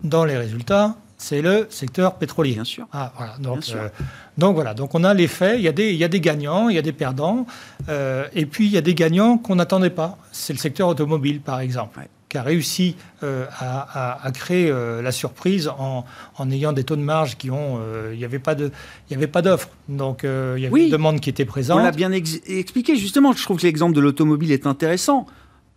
dans 0.03 0.25
les 0.25 0.39
résultats, 0.39 0.97
c'est 1.21 1.43
le 1.43 1.67
secteur 1.69 2.15
pétrolier. 2.15 2.55
Bien 2.55 2.65
sûr. 2.65 2.87
Ah, 2.93 3.13
donc, 3.39 3.65
euh, 3.75 3.91
donc, 4.39 4.55
voilà, 4.55 4.73
donc 4.73 4.95
on 4.95 5.05
a 5.05 5.13
les 5.13 5.29
faits, 5.29 5.59
il 5.59 5.63
y 5.63 5.69
a 5.69 5.73
des, 5.73 5.91
il 5.91 5.97
y 5.97 6.05
a 6.05 6.09
des 6.09 6.21
gagnants, 6.21 6.71
il 6.71 6.77
y 6.77 6.79
a 6.79 6.83
des 6.83 6.93
perdants, 6.93 7.47
euh, 7.91 8.25
et 8.35 8.47
puis 8.47 8.65
il 8.65 8.73
y 8.73 8.79
a 8.79 8.81
des 8.81 8.95
gagnants 8.95 9.37
qu'on 9.37 9.57
n'attendait 9.57 9.91
pas. 9.91 10.17
C'est 10.33 10.55
le 10.55 10.59
secteur 10.59 10.89
automobile, 10.89 11.43
par 11.43 11.61
exemple. 11.61 12.01
qui 12.31 12.39
a 12.39 12.43
réussi 12.43 12.97
euh, 13.23 13.45
à, 13.59 14.31
créer 14.33 14.73
la 14.73 15.13
surprise 15.13 15.69
en, 15.69 16.51
ayant 16.51 16.73
des 16.73 16.85
taux 16.85 16.97
de 16.97 17.03
marge 17.03 17.37
qui 17.37 17.51
ont... 17.51 17.81
il 18.13 18.19
n'y 18.19 18.25
avait 18.25 18.39
pas 18.39 18.55
d'offres. 19.43 19.69
Donc 19.91 20.21
il 20.23 20.63
y 20.63 20.67
avait 20.67 20.85
une 20.85 20.91
demande 20.91 21.21
qui 21.21 21.29
était 21.29 21.45
présente. 21.45 21.81
On 21.81 21.83
l'a 21.83 21.91
bien 21.91 22.13
expliqué, 22.13 22.97
justement. 22.97 23.33
Je 23.35 23.43
trouve 23.43 23.59
que 23.59 23.67
l'exemple 23.67 23.95
de 23.95 24.01
l'automobile 24.01 24.53
est 24.53 24.67
intéressant 24.67 25.27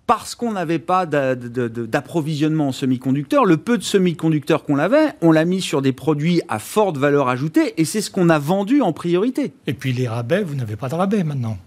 parce 0.07 0.35
qu'on 0.35 0.51
n'avait 0.51 0.79
pas 0.79 1.05
d'approvisionnement 1.05 2.69
en 2.69 2.71
semi-conducteurs, 2.71 3.45
le 3.45 3.57
peu 3.57 3.77
de 3.77 3.83
semi-conducteurs 3.83 4.65
qu'on 4.65 4.77
avait, 4.77 5.13
on 5.21 5.31
l'a 5.31 5.45
mis 5.45 5.61
sur 5.61 5.81
des 5.81 5.93
produits 5.93 6.41
à 6.49 6.59
forte 6.59 6.97
valeur 6.97 7.29
ajoutée 7.29 7.73
et 7.77 7.85
c'est 7.85 8.01
ce 8.01 8.11
qu'on 8.11 8.29
a 8.29 8.39
vendu 8.39 8.81
en 8.81 8.93
priorité. 8.93 9.53
Et 9.67 9.73
puis 9.73 9.93
les 9.93 10.07
rabais, 10.07 10.43
vous 10.43 10.55
n'avez 10.55 10.75
pas 10.75 10.89
de 10.89 10.95
rabais 10.95 11.23
maintenant. 11.23 11.57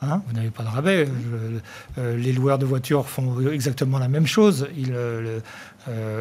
Hein, 0.00 0.22
vous 0.26 0.34
n'avez 0.34 0.50
pas 0.50 0.64
de 0.64 0.68
rabais. 0.68 1.08
les 1.96 2.32
loueurs 2.32 2.58
de 2.58 2.66
voitures 2.66 3.06
font 3.06 3.40
exactement 3.48 3.98
la 3.98 4.08
même 4.08 4.26
chose. 4.26 4.68
Ils, 4.76 4.94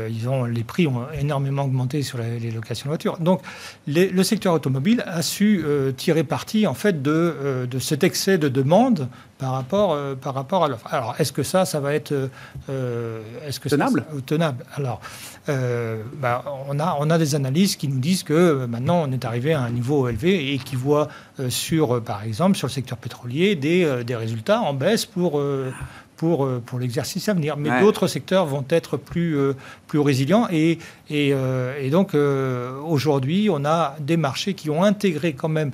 ils 0.10 0.28
ont, 0.28 0.46
les 0.46 0.64
prix 0.64 0.88
ont 0.88 1.06
énormément 1.18 1.64
augmenté 1.64 2.02
sur 2.04 2.18
les, 2.18 2.52
locations 2.52 2.86
de 2.86 2.90
voitures. 2.90 3.18
Donc, 3.20 3.42
le 3.88 4.24
secteur 4.24 4.54
automobile 4.54 5.04
a 5.08 5.22
su 5.22 5.64
tirer 5.98 6.24
parti 6.24 6.68
en 6.68 6.74
fait 6.74 7.02
de, 7.02 7.68
de 7.70 7.80
cet 7.80 8.04
excès 8.04 8.38
de 8.38 8.50
demande 8.50 9.08
par 9.40 9.52
rapport, 9.52 9.98
par 10.18 10.34
rapport 10.34 10.64
à 10.64 10.68
l'offre. 10.68 10.88
Alors, 10.92 11.16
est-ce 11.20 11.32
que 11.32 11.44
ça, 11.44 11.66
ça 11.66 11.80
va 11.80 11.94
être 11.94 12.14
est-ce 13.48 13.60
que 13.60 13.70
tenable 13.70 14.06
Tenable? 14.26 14.66
Alors, 14.76 15.02
bah, 15.48 16.44
on, 16.68 16.80
a, 16.80 16.98
on 17.00 17.10
a 17.10 17.18
des 17.18 17.36
analyses 17.36 17.76
qui 17.76 17.88
nous 17.88 18.00
disent 18.00 18.24
que 18.24 18.66
maintenant, 18.66 19.04
on 19.08 19.12
est 19.12 19.26
arrivé 19.26 19.54
à 19.54 19.62
un 19.62 19.70
niveau 19.70 20.08
élevé 20.08 20.54
et 20.54 20.58
qui 20.60 20.76
voient 20.76 21.08
sur, 21.50 22.04
par 22.04 22.24
exemple, 22.24 22.58
sur 22.58 22.68
le 22.68 22.74
secteur 22.74 22.98
pétrolier, 22.98 23.56
des, 23.56 24.04
des 24.04 24.16
résultats 24.16 24.62
en 24.62 24.74
baisse 24.74 25.06
pour 25.06 25.42
pour, 26.16 26.48
pour 26.66 26.80
l'exercice 26.80 27.28
à 27.30 27.34
venir. 27.34 27.58
Mais 27.58 27.82
d'autres 27.82 28.08
secteurs 28.08 28.46
vont 28.46 28.66
être 28.70 28.98
plus, 28.98 29.38
plus 29.88 30.00
résilients. 30.00 30.48
Et, 30.52 30.78
et, 31.10 31.34
et 31.80 31.90
donc, 31.90 32.14
aujourd'hui, 32.14 33.50
on 33.52 33.66
a 33.66 33.96
des 34.00 34.18
marchés 34.18 34.54
qui 34.54 34.70
ont 34.70 34.84
intégré 34.84 35.34
quand 35.34 35.50
même 35.50 35.72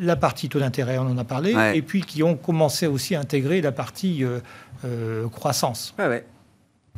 la 0.00 0.16
partie 0.16 0.48
taux 0.48 0.58
d'intérêt, 0.58 0.98
on 0.98 1.06
en 1.06 1.18
a 1.18 1.24
parlé, 1.24 1.54
et 1.74 1.82
puis 1.82 2.02
qui 2.02 2.22
ont 2.22 2.36
commencé 2.36 2.86
aussi 2.86 3.14
à 3.14 3.20
intégrer 3.20 3.60
la 3.60 3.72
partie 3.72 4.24
euh, 4.24 4.40
euh, 4.84 5.28
croissance. 5.28 5.94
Ouais, 5.98 6.24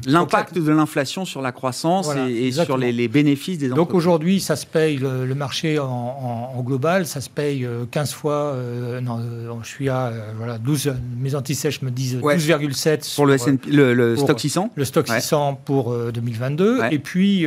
L'impact 0.06 0.58
de 0.58 0.70
l'inflation 0.70 1.24
sur 1.24 1.42
la 1.42 1.52
croissance 1.52 2.08
et, 2.28 2.52
sur 2.52 2.76
les, 2.76 3.08
bénéfices 3.08 3.58
des 3.58 3.66
entreprises. 3.66 3.88
Donc 3.88 3.94
aujourd'hui, 3.94 4.40
ça 4.40 4.56
se 4.56 4.66
paye, 4.66 4.96
le, 4.96 5.34
marché 5.34 5.78
en, 5.78 6.62
global, 6.62 7.06
ça 7.06 7.20
se 7.20 7.30
paye 7.30 7.66
15 7.90 8.10
euh, 8.10 8.14
fois, 8.14 8.32
euh, 8.32 9.00
non, 9.00 9.18
euh, 9.20 9.52
je 9.62 9.68
suis 9.68 9.88
à 9.88 10.12
voilà, 10.36 10.58
12, 10.58 10.94
mes 11.18 11.34
antisèches 11.34 11.82
me 11.82 11.90
disent 11.90 12.16
12,7 12.16 13.14
pour 13.14 13.26
le, 13.26 13.94
le, 13.94 14.16
stock 14.16 14.38
600 14.38 14.72
Le 14.74 14.84
stock 14.84 15.08
600 15.08 15.60
pour 15.64 15.94
2022. 16.12 16.80
Et 16.90 16.98
puis 16.98 17.46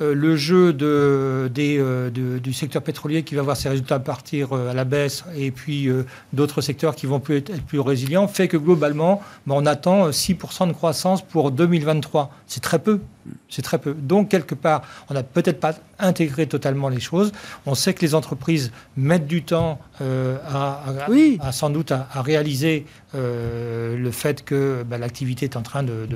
le 0.00 0.36
jeu 0.36 0.72
de, 0.72 1.50
des, 1.52 1.82
du 2.12 2.52
secteur 2.52 2.82
pétrolier 2.82 3.22
qui 3.22 3.34
va 3.34 3.42
voir 3.42 3.56
ses 3.56 3.68
résultats 3.68 3.98
partir 3.98 4.52
à 4.52 4.74
la 4.74 4.84
baisse 4.84 5.24
et 5.36 5.50
puis 5.50 5.88
d'autres 6.32 6.60
secteurs 6.60 6.94
qui 6.94 7.06
vont 7.06 7.20
plus 7.20 7.36
être 7.36 7.62
plus 7.62 7.80
résilients 7.80 8.28
fait 8.28 8.48
que 8.48 8.56
globalement, 8.56 9.22
ben, 9.46 9.54
on 9.56 9.66
attend 9.66 10.08
6% 10.08 10.68
de 10.68 10.72
croissance 10.72 11.22
pour 11.22 11.50
2022. 11.50 11.81
2023. 11.82 12.30
C'est 12.46 12.62
très 12.62 12.78
peu. 12.78 13.00
C'est 13.48 13.62
très 13.62 13.78
peu. 13.78 13.94
Donc, 13.94 14.28
quelque 14.28 14.54
part, 14.54 14.82
on 15.08 15.14
n'a 15.14 15.22
peut-être 15.22 15.60
pas 15.60 15.74
intégré 15.98 16.46
totalement 16.46 16.88
les 16.88 17.00
choses. 17.00 17.32
On 17.66 17.74
sait 17.74 17.94
que 17.94 18.00
les 18.00 18.14
entreprises 18.14 18.72
mettent 18.96 19.26
du 19.26 19.42
temps 19.42 19.78
euh, 20.00 20.38
à, 20.48 21.52
sans 21.52 21.70
doute 21.70 21.92
à, 21.92 22.06
réaliser 22.16 22.86
euh, 23.14 23.96
le 23.96 24.10
fait 24.10 24.44
que 24.44 24.84
bah, 24.88 24.98
l'activité 24.98 25.44
est 25.44 25.56
en 25.56 25.62
train 25.62 25.82
de, 25.82 26.06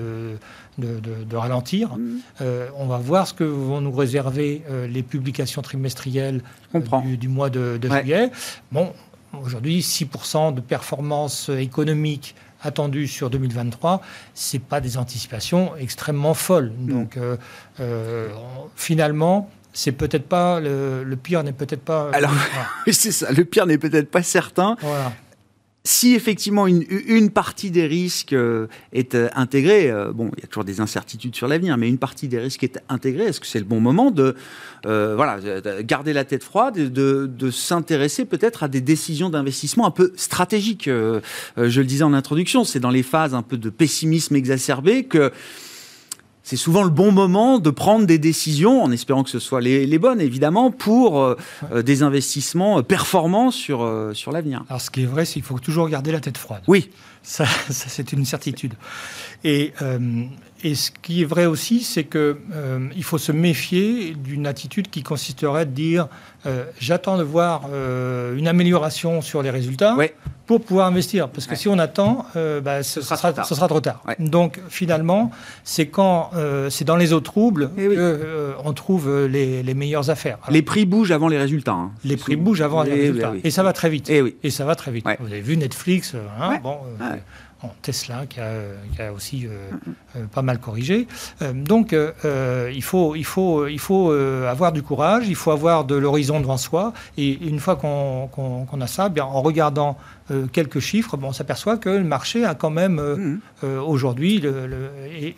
de, 0.79 1.37
ralentir. 1.37 1.97
Mm. 1.97 2.19
Euh, 2.41 2.69
on 2.77 2.87
va 2.87 2.99
voir 2.99 3.27
ce 3.27 3.35
que 3.35 3.45
vont 3.45 3.81
nous 3.81 3.93
réserver 3.93 4.63
les 4.89 5.03
publications 5.03 5.63
trimestrielles 5.63 6.43
du, 7.05 7.17
du, 7.17 7.29
mois 7.29 7.51
de, 7.51 7.79
juillet. 7.83 8.31
Bon, 8.73 8.93
aujourd'hui, 9.43 9.81
6% 9.81 10.55
de 10.55 10.61
performance 10.61 11.51
économique 11.51 12.35
attendu 12.67 13.07
sur 13.07 13.31
2023, 13.31 14.03
c'est 14.35 14.59
pas 14.59 14.81
des 14.81 14.99
anticipations 14.99 15.77
extrêmement 15.77 16.35
folles. 16.35 16.73
Mm. 16.79 16.89
Donc 16.89 17.17
euh, 17.17 17.37
euh, 17.81 18.29
finalement, 18.75 19.51
c'est 19.73 19.93
peut-être 19.93 20.27
pas 20.27 20.61
le, 20.61 21.17
pire 21.23 21.43
n'est 21.43 21.53
peut-être 21.53 21.83
pas. 21.83 22.11
Alors 22.13 22.33
c'est 22.87 23.13
ça, 23.13 23.33
le 23.33 23.45
pire 23.45 23.67
n'est 23.67 23.79
peut-être 23.79 24.11
pas 24.11 24.23
certain. 24.23 24.77
Voilà 24.81 25.13
si 25.87 26.15
effectivement 26.15 26.67
une, 26.67 27.31
partie 27.31 27.71
des 27.71 27.87
risques 27.87 28.33
euh, 28.33 28.67
est 28.93 29.15
euh, 29.15 29.29
intégrée, 29.37 29.89
euh, 29.89 30.13
bon, 30.13 30.33
il 30.37 30.43
y 30.43 30.45
a 30.45 30.49
toujours 30.49 30.65
des 30.65 30.81
incertitudes 30.81 31.37
sur 31.37 31.47
l'avenir, 31.47 31.77
mais 31.77 31.89
une 31.89 31.99
partie 31.99 32.27
des 32.27 32.41
risques 32.41 32.65
est 32.65 32.81
intégrée, 32.89 33.27
est-ce 33.27 33.39
que 33.39 33.47
c'est 33.47 33.61
le 33.61 33.65
bon 33.65 33.81
moment 33.81 34.11
de 34.11 34.35
voilà, 34.85 35.39
garder 35.83 36.13
la 36.13 36.25
tête 36.25 36.45
froide, 36.45 36.93
de, 36.93 37.27
de 37.27 37.51
s'intéresser 37.51 38.25
peut-être 38.25 38.63
à 38.63 38.69
des 38.69 38.81
décisions 38.81 39.31
d'investissement 39.31 39.85
un 39.85 39.91
peu 39.91 40.13
stratégiques 40.15 40.85
Je 40.87 41.21
le 41.57 41.85
disais 41.85 42.05
en 42.05 42.13
introduction, 42.13 42.63
c'est 42.63 42.79
dans 42.79 42.91
les 42.91 43.03
phases 43.03 43.35
un 43.35 43.43
peu 43.43 43.57
de 43.57 43.69
pessimisme 43.69 44.37
exacerbé 44.37 45.05
que 45.05 45.33
c'est 46.47 46.57
souvent 46.57 46.85
le 46.85 46.91
bon 46.91 47.11
moment 47.11 47.59
de 47.59 47.71
prendre 47.71 48.07
des 48.07 48.21
décisions, 48.21 48.81
en 48.81 48.93
espérant 48.93 49.25
que 49.25 49.31
ce 49.31 49.41
soit 49.41 49.61
les, 49.61 49.99
bonnes, 49.99 50.21
évidemment, 50.21 50.71
pour 50.71 51.21
euh, 51.21 51.37
euh, 51.73 51.83
des 51.83 52.05
investissements 52.05 52.85
performants 52.85 53.51
sur, 53.51 53.83
euh, 53.83 54.15
sur 54.15 54.31
l'avenir. 54.31 54.65
Alors, 54.69 54.81
ce 54.81 54.93
qui 54.93 55.03
est 55.03 55.07
vrai, 55.07 55.25
c'est 55.25 55.33
qu'il 55.33 55.43
faut 55.43 55.59
toujours 55.59 55.89
garder 55.89 56.13
la 56.13 56.21
tête 56.21 56.39
froide. 56.39 56.63
Oui. 56.69 56.89
Ça, 57.25 57.47
c'est 57.71 58.13
une 58.13 58.25
certitude. 58.25 58.75
Et, 59.43 59.73
et, 60.71 60.75
ce 60.75 60.91
qui 60.91 61.23
est 61.23 61.27
vrai 61.27 61.47
aussi, 61.47 61.81
c'est 61.81 62.05
qu'il 62.05 62.37
il 62.97 63.05
faut 63.05 63.19
se 63.19 63.33
méfier 63.33 64.15
d'une 64.15 64.47
attitude 64.47 64.91
qui 64.91 65.03
consisterait 65.03 65.67
de 65.67 65.73
dire 65.73 66.09
j'attends 66.81 67.19
de 67.19 67.23
voir 67.23 67.63
une 68.37 68.49
amélioration 68.49 69.21
sur 69.21 69.43
les 69.43 69.51
résultats. 69.51 69.97
Pour 70.47 70.61
pouvoir 70.61 70.87
investir. 70.87 71.29
Parce 71.29 71.47
que 71.47 71.57
si 71.57 71.69
on 71.69 71.79
attend, 71.79 72.25
euh, 72.37 72.61
bah, 72.61 72.85
ce, 72.85 73.01
sera, 73.01 73.33
trop 73.33 73.81
tard. 73.81 74.05
Donc 74.21 74.61
finalement, 74.69 75.33
c'est 75.65 75.89
quand 75.89 76.31
euh, 76.37 76.71
c'est 76.71 76.85
dans 76.85 76.95
les 76.95 77.13
eaux 77.13 77.21
troubles 77.21 77.71
eh 77.77 77.87
qu'on 77.87 77.95
euh, 77.97 78.73
trouve 78.73 79.27
les, 79.27 79.75
meilleures 79.75 80.09
affaires. 80.09 80.39
les 80.49 80.63
prix 80.63 80.87
bougent 80.87 81.11
avant 81.11 81.27
les 81.27 81.39
résultats. 81.39 81.73
Hein. 81.73 81.91
Les 82.05 82.17
prix 82.17 82.37
bougent 82.37 82.61
avant 82.61 82.85
les 82.85 82.93
eh 82.93 83.01
résultats. 83.09 83.33
Et 83.43 83.51
ça 83.51 83.65
va 83.65 83.73
très 83.73 83.91
vite. 83.91 84.09
Eh 84.09 84.37
Et 84.45 84.51
ça 84.51 84.65
va 84.65 84.77
très 84.77 84.93
vite. 84.93 85.05
Vous 85.19 85.27
avez 85.27 85.41
vu 85.41 85.57
Netflix, 85.57 86.15
hein, 86.41 86.59
bon, 86.63 86.79
Tesla 87.83 88.27
qui 88.27 88.41
a, 88.41 89.13
aussi 89.13 89.47
pas 90.33 90.43
mal 90.43 90.59
corrigé. 90.59 91.07
donc 91.53 91.93
il, 91.93 92.83
faut, 92.83 93.17
il, 93.17 93.25
faut, 93.25 93.67
il 93.67 93.79
faut 93.79 94.11
avoir 94.11 94.73
du 94.73 94.83
courage, 94.83 95.29
il 95.29 95.35
faut 95.35 95.51
avoir 95.51 95.85
de 95.85 95.95
l'horizon 95.95 96.41
devant 96.41 96.57
soi. 96.57 96.93
Et 97.17 97.33
une 97.47 97.59
fois 97.59 97.77
qu'on 97.77 98.81
a 98.81 98.87
ça, 98.87 99.09
bien, 99.09 99.25
en 99.25 99.43
regardant 99.43 99.97
euh, 100.31 100.47
quelques 100.51 100.81
chiffres, 100.81 101.17
bon, 101.17 101.29
on 101.29 101.33
s'aperçoit 101.33 101.77
que 101.77 101.89
le 101.89 102.03
marché 102.03 102.45
a 102.45 102.55
quand 102.57 102.71
même 102.71 102.99
euh, 102.99 103.17
mmh. 103.17 103.41
euh, 103.65 103.81
aujourd'hui 103.81 104.43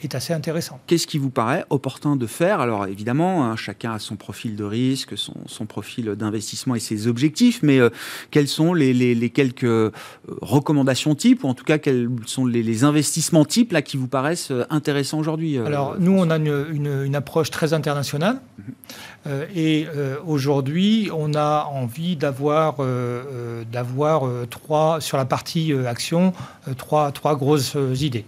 est, 0.02 0.14
assez 0.14 0.32
intéressant. 0.32 0.80
Qu'est-ce 0.86 1.06
qui 1.06 1.18
vous 1.18 1.28
paraît 1.28 1.64
opportun 1.68 2.16
de 2.16 2.26
faire? 2.26 2.60
Alors 2.60 2.86
évidemment, 2.86 3.44
hein, 3.44 3.56
chacun 3.56 3.92
a 3.92 3.98
son 3.98 4.16
profil 4.16 4.56
de 4.56 4.64
risque, 4.64 5.14
son, 5.16 5.66
profil 5.66 6.14
d'investissement 6.14 6.74
et 6.74 6.80
ses 6.80 7.06
objectifs, 7.06 7.62
mais 7.62 7.78
quelles 8.30 8.48
sont 8.48 8.72
les, 8.72 9.30
quelques 9.30 9.92
recommandations 10.40 11.14
types, 11.14 11.44
ou 11.44 11.48
en 11.48 11.54
tout 11.54 11.64
cas 11.64 11.76
quels 11.76 12.08
sont 12.24 12.46
les, 12.46 12.84
investissements 12.84 13.44
types 13.44 13.72
là, 13.72 13.82
qui 13.82 13.98
vous 13.98 14.08
paraissent 14.08 14.52
intéressants 14.70 15.18
aujourd'hui 15.18 15.58
Alors 15.58 15.96
nous, 15.98 16.16
on 16.16 16.30
a 16.30 16.36
une, 16.38 17.14
approche 17.14 17.50
très 17.50 17.74
internationale. 17.74 18.40
Mmh. 18.58 18.62
Euh, 19.28 19.46
et 19.54 19.86
euh, 19.94 20.16
aujourd'hui, 20.26 21.10
on 21.14 21.34
a 21.34 21.64
envie 21.70 22.16
d'avoir 22.16 22.76
euh, 22.80 23.64
trois 24.50 25.00
sur 25.00 25.16
la 25.16 25.24
partie 25.24 25.72
action 25.86 26.32
trois 26.76 27.12
trois 27.12 27.36
grosses 27.36 27.76
idées. 27.94 28.24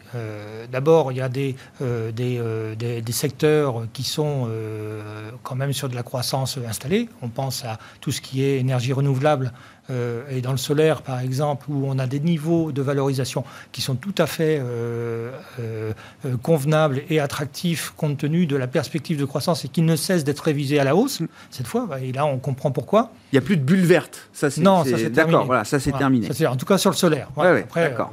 D'abord, 0.70 1.12
il 1.12 1.18
y 1.18 1.20
a 1.20 1.28
des, 1.28 1.54
secteurs 3.10 3.86
qui 3.92 4.02
sont 4.02 4.48
quand 5.42 5.54
même 5.54 5.72
sur 5.72 5.88
de 5.88 5.94
la 5.94 6.02
croissance 6.02 6.58
installée. 6.66 7.08
On 7.22 7.28
pense 7.28 7.64
à 7.64 7.78
tout 8.00 8.10
ce 8.12 8.20
qui 8.20 8.42
est 8.44 8.58
énergie 8.58 8.92
renouvelable 8.92 9.52
euh, 9.90 10.22
et 10.30 10.40
dans 10.40 10.52
le 10.52 10.56
solaire, 10.56 11.02
par 11.02 11.20
exemple, 11.20 11.66
où 11.68 11.84
on 11.86 11.98
a 11.98 12.06
des 12.06 12.20
niveaux 12.20 12.72
de 12.72 12.82
valorisation 12.82 13.44
qui 13.72 13.80
sont 13.80 13.94
tout 13.94 14.14
à 14.18 14.26
fait 14.26 14.58
euh, 14.60 15.30
euh, 15.58 15.92
convenables 16.42 17.02
et 17.08 17.20
attractifs 17.20 17.92
compte 17.96 18.18
tenu 18.18 18.46
de 18.46 18.56
la 18.56 18.66
perspective 18.66 19.18
de 19.18 19.24
croissance 19.24 19.64
et 19.64 19.68
qui 19.68 19.82
ne 19.82 19.96
cessent 19.96 20.24
d'être 20.24 20.40
révisés 20.40 20.78
à 20.78 20.84
la 20.84 20.94
hausse, 20.94 21.22
cette 21.50 21.66
fois, 21.66 21.88
et 22.02 22.12
là 22.12 22.26
on 22.26 22.38
comprend 22.38 22.70
pourquoi. 22.70 23.10
Il 23.32 23.36
n'y 23.36 23.38
a 23.38 23.42
plus 23.42 23.56
de 23.56 23.62
bulle 23.62 23.84
verte, 23.84 24.28
ça 24.32 24.50
c'est 24.50 24.60
Non, 24.60 24.84
ça 24.84 24.96
c'est 24.96 25.10
D'accord, 25.10 25.46
voilà, 25.46 25.64
ça 25.64 25.80
c'est 25.80 25.92
terminé. 25.92 26.28
en 26.46 26.56
tout 26.56 26.66
cas 26.66 26.78
sur 26.78 26.90
le 26.90 26.96
solaire. 26.96 27.28
d'accord. 27.74 28.12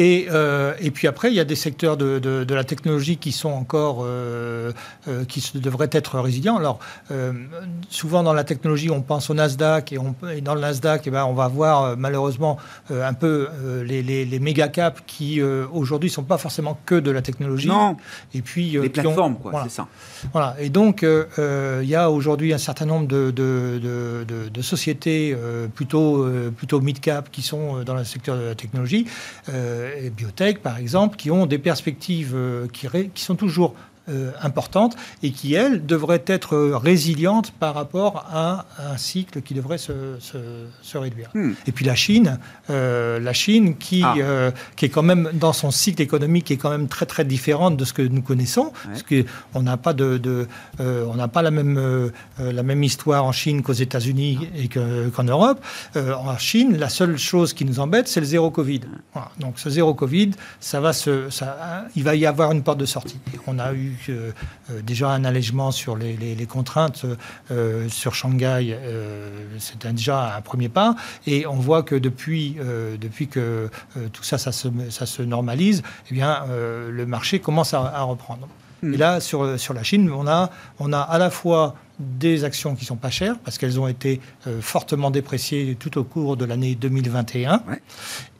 Et, 0.00 0.28
euh, 0.30 0.74
et, 0.80 0.92
puis 0.92 1.08
après, 1.08 1.28
il 1.28 1.34
y 1.34 1.40
a 1.40 1.44
des 1.44 1.56
secteurs 1.56 1.96
de, 1.96 2.20
de, 2.20 2.44
de 2.44 2.54
la 2.54 2.62
technologie 2.62 3.16
qui 3.16 3.32
sont 3.32 3.48
encore, 3.48 4.04
euh, 4.04 4.70
euh, 5.08 5.24
qui 5.24 5.42
devraient 5.56 5.90
être 5.90 6.20
résilients. 6.20 6.56
Alors, 6.56 6.78
souvent 7.90 8.22
dans 8.22 8.32
la 8.32 8.44
technologie, 8.44 8.90
on 8.90 9.02
pense 9.02 9.28
au 9.28 9.34
Nasdaq 9.34 9.92
et, 9.92 9.98
on, 9.98 10.14
et 10.32 10.40
dans 10.40 10.54
le 10.54 10.60
Nasdaq, 10.60 11.02
eh 11.06 11.10
ben, 11.10 11.24
on 11.24 11.32
va 11.32 11.48
voir 11.48 11.96
malheureusement 11.96 12.58
un 12.90 13.12
peu 13.12 13.48
les, 13.84 14.04
les, 14.04 14.24
les 14.24 14.38
méga 14.38 14.68
caps 14.68 15.02
qui 15.08 15.42
aujourd'hui 15.42 16.10
sont 16.10 16.22
pas 16.22 16.38
forcément 16.38 16.78
que 16.86 16.94
de 16.94 17.10
la 17.10 17.20
technologie. 17.20 17.66
Non. 17.66 17.96
Et 18.34 18.42
puis 18.42 18.70
les 18.70 18.90
plateformes, 18.90 19.36
quoi, 19.36 19.64
c'est 19.64 19.72
ça. 19.72 19.88
Voilà. 20.32 20.54
Et 20.60 20.68
donc, 20.68 21.02
il 21.02 21.88
y 21.88 21.96
a 21.96 22.08
aujourd'hui 22.08 22.52
un 22.52 22.58
certain 22.58 22.86
nombre 22.86 23.08
de, 23.08 23.32
de 23.32 24.62
sociétés 24.62 25.36
plutôt 25.74 26.24
plutôt 26.56 26.80
mid 26.80 27.00
cap 27.00 27.32
qui 27.32 27.42
sont 27.42 27.82
dans 27.82 27.94
le 27.94 28.04
secteur 28.04 28.36
de 28.36 28.42
la 28.42 28.54
technologie. 28.54 29.06
Euh, 29.48 29.87
et 29.96 30.10
biotech, 30.10 30.58
par 30.58 30.78
exemple, 30.78 31.16
qui 31.16 31.30
ont 31.30 31.46
des 31.46 31.58
perspectives 31.58 32.34
euh, 32.34 32.66
qui, 32.68 32.88
qui 33.14 33.22
sont 33.22 33.36
toujours 33.36 33.74
importante 34.42 34.96
et 35.22 35.30
qui, 35.30 35.54
elle, 35.54 35.84
devrait 35.84 36.22
être 36.26 36.56
résiliente 36.58 37.52
par 37.52 37.74
rapport 37.74 38.26
à 38.32 38.66
un 38.78 38.96
cycle 38.96 39.42
qui 39.42 39.54
devrait 39.54 39.78
se, 39.78 39.92
se, 40.20 40.98
réduire. 40.98 41.30
Hmm. 41.34 41.52
Et 41.66 41.72
puis 41.72 41.84
la 41.84 41.94
Chine, 41.94 42.38
la 42.68 43.32
Chine 43.32 43.76
qui, 43.76 44.02
ah. 44.02 44.52
qui 44.76 44.86
est 44.86 44.88
quand 44.88 45.02
même 45.02 45.30
dans 45.34 45.52
son 45.52 45.70
cycle 45.70 46.02
économique 46.02 46.46
qui 46.46 46.54
est 46.54 46.56
quand 46.56 46.70
même 46.70 46.88
très 46.88 47.06
très 47.06 47.24
différente 47.24 47.76
de 47.76 47.84
ce 47.84 47.92
que 47.92 48.02
nous 48.02 48.22
connaissons, 48.22 48.72
parce 48.84 49.02
qu'on 49.02 49.62
n'a 49.62 49.76
pas 49.76 49.92
de, 49.92 50.46
on 50.78 51.14
n'a 51.14 51.28
pas 51.28 51.42
la 51.42 51.50
même 51.50 52.10
la 52.38 52.62
même 52.62 52.82
histoire 52.82 53.24
en 53.24 53.32
Chine 53.32 53.62
qu'aux 53.62 53.72
États-Unis 53.72 54.48
et 54.56 54.68
qu'en 54.68 55.24
Europe. 55.24 55.64
en 55.96 56.38
Chine, 56.38 56.76
la 56.76 56.88
seule 56.88 57.18
chose 57.18 57.52
qui 57.52 57.64
nous 57.64 57.80
embête, 57.80 58.08
c'est 58.08 58.20
le 58.20 58.26
zéro 58.26 58.50
Covid. 58.50 58.80
Donc 59.38 59.58
ce 59.58 59.70
zéro 59.70 59.94
Covid, 59.94 60.30
ça 60.60 60.80
va 60.80 60.92
se, 60.92 61.30
ça, 61.30 61.86
il 61.96 62.04
va 62.04 62.14
y 62.14 62.26
avoir 62.26 62.52
une 62.52 62.62
porte 62.62 62.78
de 62.78 62.86
sortie. 62.86 63.18
On 63.46 63.58
a 63.58 63.72
eu 63.72 63.97
euh, 64.08 64.32
euh, 64.70 64.82
déjà 64.82 65.10
un 65.10 65.24
allègement 65.24 65.70
sur 65.70 65.96
les, 65.96 66.46
contraintes 66.46 67.04
euh, 67.50 67.88
sur 67.88 68.14
Shanghai, 68.14 68.76
c'était 69.58 69.92
déjà 69.92 70.36
un 70.36 70.40
premier 70.40 70.68
pas, 70.68 70.94
et 71.26 71.46
on 71.46 71.56
voit 71.56 71.82
que 71.82 71.94
depuis, 71.94 72.56
que 73.30 73.70
tout 74.12 74.22
ça, 74.22 74.38
ça 74.38 74.52
se, 74.52 75.22
normalise, 75.22 75.82
eh 76.10 76.14
bien, 76.14 76.44
le 76.48 77.06
marché 77.06 77.40
commence 77.40 77.74
à 77.74 78.02
reprendre. 78.02 78.48
Et 78.82 78.96
là, 78.96 79.20
sur, 79.20 79.58
sur 79.58 79.74
la 79.74 79.82
Chine, 79.82 80.10
on 80.10 80.26
a, 80.26 80.50
on 80.78 80.92
a 80.92 81.00
à 81.00 81.18
la 81.18 81.30
fois 81.30 81.74
des 81.98 82.44
actions 82.44 82.76
qui 82.76 82.84
sont 82.84 82.96
pas 82.96 83.10
chères 83.10 83.38
parce 83.44 83.58
qu'elles 83.58 83.80
ont 83.80 83.88
été 83.88 84.20
euh, 84.46 84.60
fortement 84.60 85.10
dépréciées 85.10 85.76
tout 85.78 85.98
au 85.98 86.04
cours 86.04 86.36
de 86.36 86.44
l'année 86.44 86.74
2021 86.74 87.62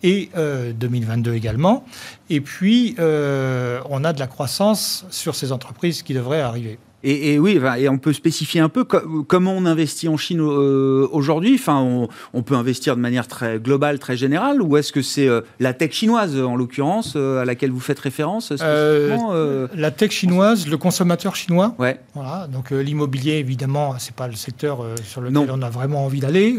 et 0.03 0.31
2022 0.35 1.31
euh, 1.31 1.35
également. 1.35 1.85
Et 2.31 2.41
puis, 2.41 2.95
euh, 2.99 3.81
on 3.91 4.05
a 4.05 4.13
de 4.13 4.21
la 4.21 4.27
croissance 4.27 5.07
sur 5.11 5.35
ces 5.35 5.51
entreprises 5.53 6.03
qui 6.03 6.15
devraient 6.15 6.41
arriver. 6.41 6.79
Et, 7.05 7.39
oui, 7.39 7.61
et 7.79 7.89
on 7.89 7.99
peut 7.99 8.13
spécifier 8.13 8.61
un 8.61 8.69
peu 8.69 8.85
comment 8.85 9.53
on 9.53 9.67
investit 9.67 10.09
en 10.09 10.17
Chine 10.17 10.41
euh, 10.41 11.07
aujourd'hui. 11.13 11.55
Enfin, 11.55 12.09
on, 12.33 12.43
peut 12.43 12.57
investir 12.57 12.97
de 12.97 13.01
manière 13.01 13.29
très 13.29 13.61
globale, 13.61 14.01
très 14.01 14.17
générale, 14.17 14.61
ou 14.61 14.77
est-ce 14.77 14.93
que 14.93 15.03
c'est 15.03 15.29
euh, 15.29 15.43
la 15.61 15.75
tech 15.75 15.93
chinoise, 15.93 16.37
en 16.41 16.57
l'occurrence, 16.57 17.15
euh, 17.15 17.41
à 17.41 17.45
laquelle 17.45 17.71
vous 17.71 17.81
faites 17.81 18.01
référence 18.01 18.53
La 18.53 19.91
tech 19.93 20.11
chinoise, 20.11 20.67
le 20.67 20.77
consommateur 20.77 21.37
chinois. 21.37 21.75
Ouais. 21.79 22.01
Voilà. 22.15 22.49
Donc 22.49 22.71
l'immobilier, 22.71 23.35
évidemment, 23.35 23.95
c'est 23.99 24.15
pas 24.15 24.27
le 24.27 24.35
secteur 24.35 24.85
sur 25.05 25.21
lequel 25.21 25.51
on 25.53 25.63
a 25.63 25.71
vraiment 25.71 26.05
envie 26.05 26.21
d'aller 26.21 26.57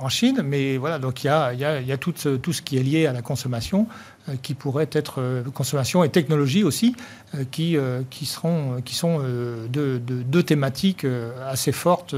en 0.00 0.08
Chine, 0.08 0.42
mais 0.44 0.76
voilà. 0.76 1.00
Donc 1.00 1.24
il 1.24 1.26
y 1.26 1.30
a, 1.30 1.52
y 1.52 1.64
a, 1.64 1.80
y 1.80 1.92
a 1.92 1.96
tout, 1.96 2.12
tout, 2.12 2.52
ce 2.52 2.62
qui 2.62 2.76
est 2.76 2.82
lié 2.82 3.06
à 3.06 3.12
la 3.12 3.22
consommation. 3.22 3.88
Euh, 4.28 4.34
qui 4.42 4.52
pourraient 4.52 4.88
être 4.92 5.22
euh, 5.22 5.42
consommation 5.44 6.04
et 6.04 6.10
technologie 6.10 6.62
aussi, 6.62 6.94
euh, 7.34 7.44
qui, 7.50 7.78
qui, 8.10 8.26
seront, 8.26 8.82
qui 8.82 8.94
sont 8.94 9.20
deux, 9.68 9.98
deux, 9.98 10.42
thématiques 10.42 11.06
assez 11.46 11.72
fortes 11.72 12.14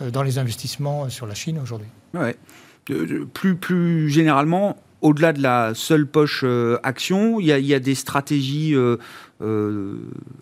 dans 0.00 0.22
les 0.22 0.38
investissements 0.38 1.10
sur 1.10 1.26
la 1.26 1.34
Chine 1.34 1.58
aujourd'hui. 1.62 1.88
Ouais. 2.14 2.36
Plus, 3.34 3.56
plus 3.56 4.08
généralement, 4.08 4.76
au-delà 5.02 5.32
de 5.32 5.42
la 5.42 5.72
seule 5.74 6.06
poche 6.06 6.44
action, 6.82 7.40
il 7.40 7.46
y, 7.46 7.52
a, 7.52 7.58
il 7.58 7.66
y, 7.66 7.74
a, 7.74 7.80
des 7.80 7.94
stratégies 7.94 8.74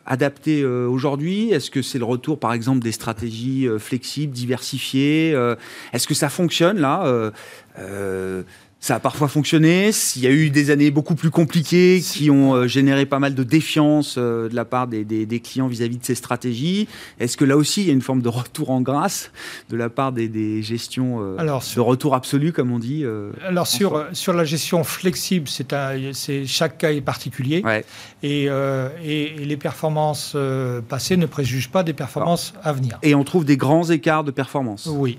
adaptées 0.06 0.64
aujourd'hui 0.64 1.50
Est-ce 1.50 1.70
que 1.70 1.82
c'est 1.82 1.98
le 1.98 2.04
retour, 2.04 2.38
par 2.38 2.52
exemple, 2.52 2.80
des 2.80 2.92
stratégies 2.92 3.66
flexibles, 3.78 4.32
diversifiées 4.32 5.30
Est-ce 5.92 6.06
que 6.06 6.14
ça 6.14 6.28
fonctionne 6.28 6.78
là 6.78 7.32
ça 8.84 8.96
a 8.96 9.00
parfois 9.00 9.28
fonctionné. 9.28 9.92
Il 10.14 10.20
y 10.20 10.26
a 10.26 10.30
eu 10.30 10.50
des 10.50 10.70
années 10.70 10.90
beaucoup 10.90 11.14
plus 11.14 11.30
compliquées 11.30 12.02
qui 12.04 12.30
ont 12.30 12.52
euh, 12.52 12.66
généré 12.66 13.06
pas 13.06 13.18
mal 13.18 13.34
de 13.34 13.42
défiance 13.42 14.16
euh, 14.18 14.50
de 14.50 14.54
la 14.54 14.66
part 14.66 14.88
des, 14.88 15.40
clients 15.42 15.68
vis-à-vis 15.68 15.96
de 15.96 16.04
ces 16.04 16.14
stratégies. 16.14 16.86
Est-ce 17.18 17.38
que 17.38 17.46
là 17.46 17.56
aussi, 17.56 17.80
il 17.80 17.86
y 17.86 17.90
a 17.90 17.94
une 17.94 18.02
forme 18.02 18.20
de 18.20 18.28
retour 18.28 18.68
en 18.68 18.82
grâce 18.82 19.30
de 19.70 19.78
la 19.78 19.88
part 19.88 20.12
des, 20.12 20.62
gestions 20.62 21.22
euh, 21.22 21.38
alors, 21.38 21.64
de 21.74 21.80
retour 21.80 22.14
absolu, 22.14 22.52
comme 22.52 22.72
on 22.72 22.78
dit 22.78 23.06
Alors, 23.46 23.66
sur, 23.66 24.04
sur 24.12 24.34
la 24.34 24.44
gestion 24.44 24.84
flexible, 24.84 25.48
c'est 25.48 26.44
chaque 26.44 26.76
cas 26.76 26.92
est 26.92 27.00
particulier. 27.00 27.62
Et, 28.22 28.48
et, 29.02 29.34
les 29.38 29.56
performances 29.56 30.36
passées 30.90 31.16
ne 31.16 31.24
préjugent 31.24 31.70
pas 31.70 31.84
des 31.84 31.94
performances 31.94 32.52
à 32.62 32.74
venir. 32.74 32.98
Et 33.02 33.14
on 33.14 33.24
trouve 33.24 33.46
des 33.46 33.56
grands 33.56 33.88
écarts 33.88 34.24
de 34.24 34.30
performance. 34.30 34.90
Oui. 34.92 35.18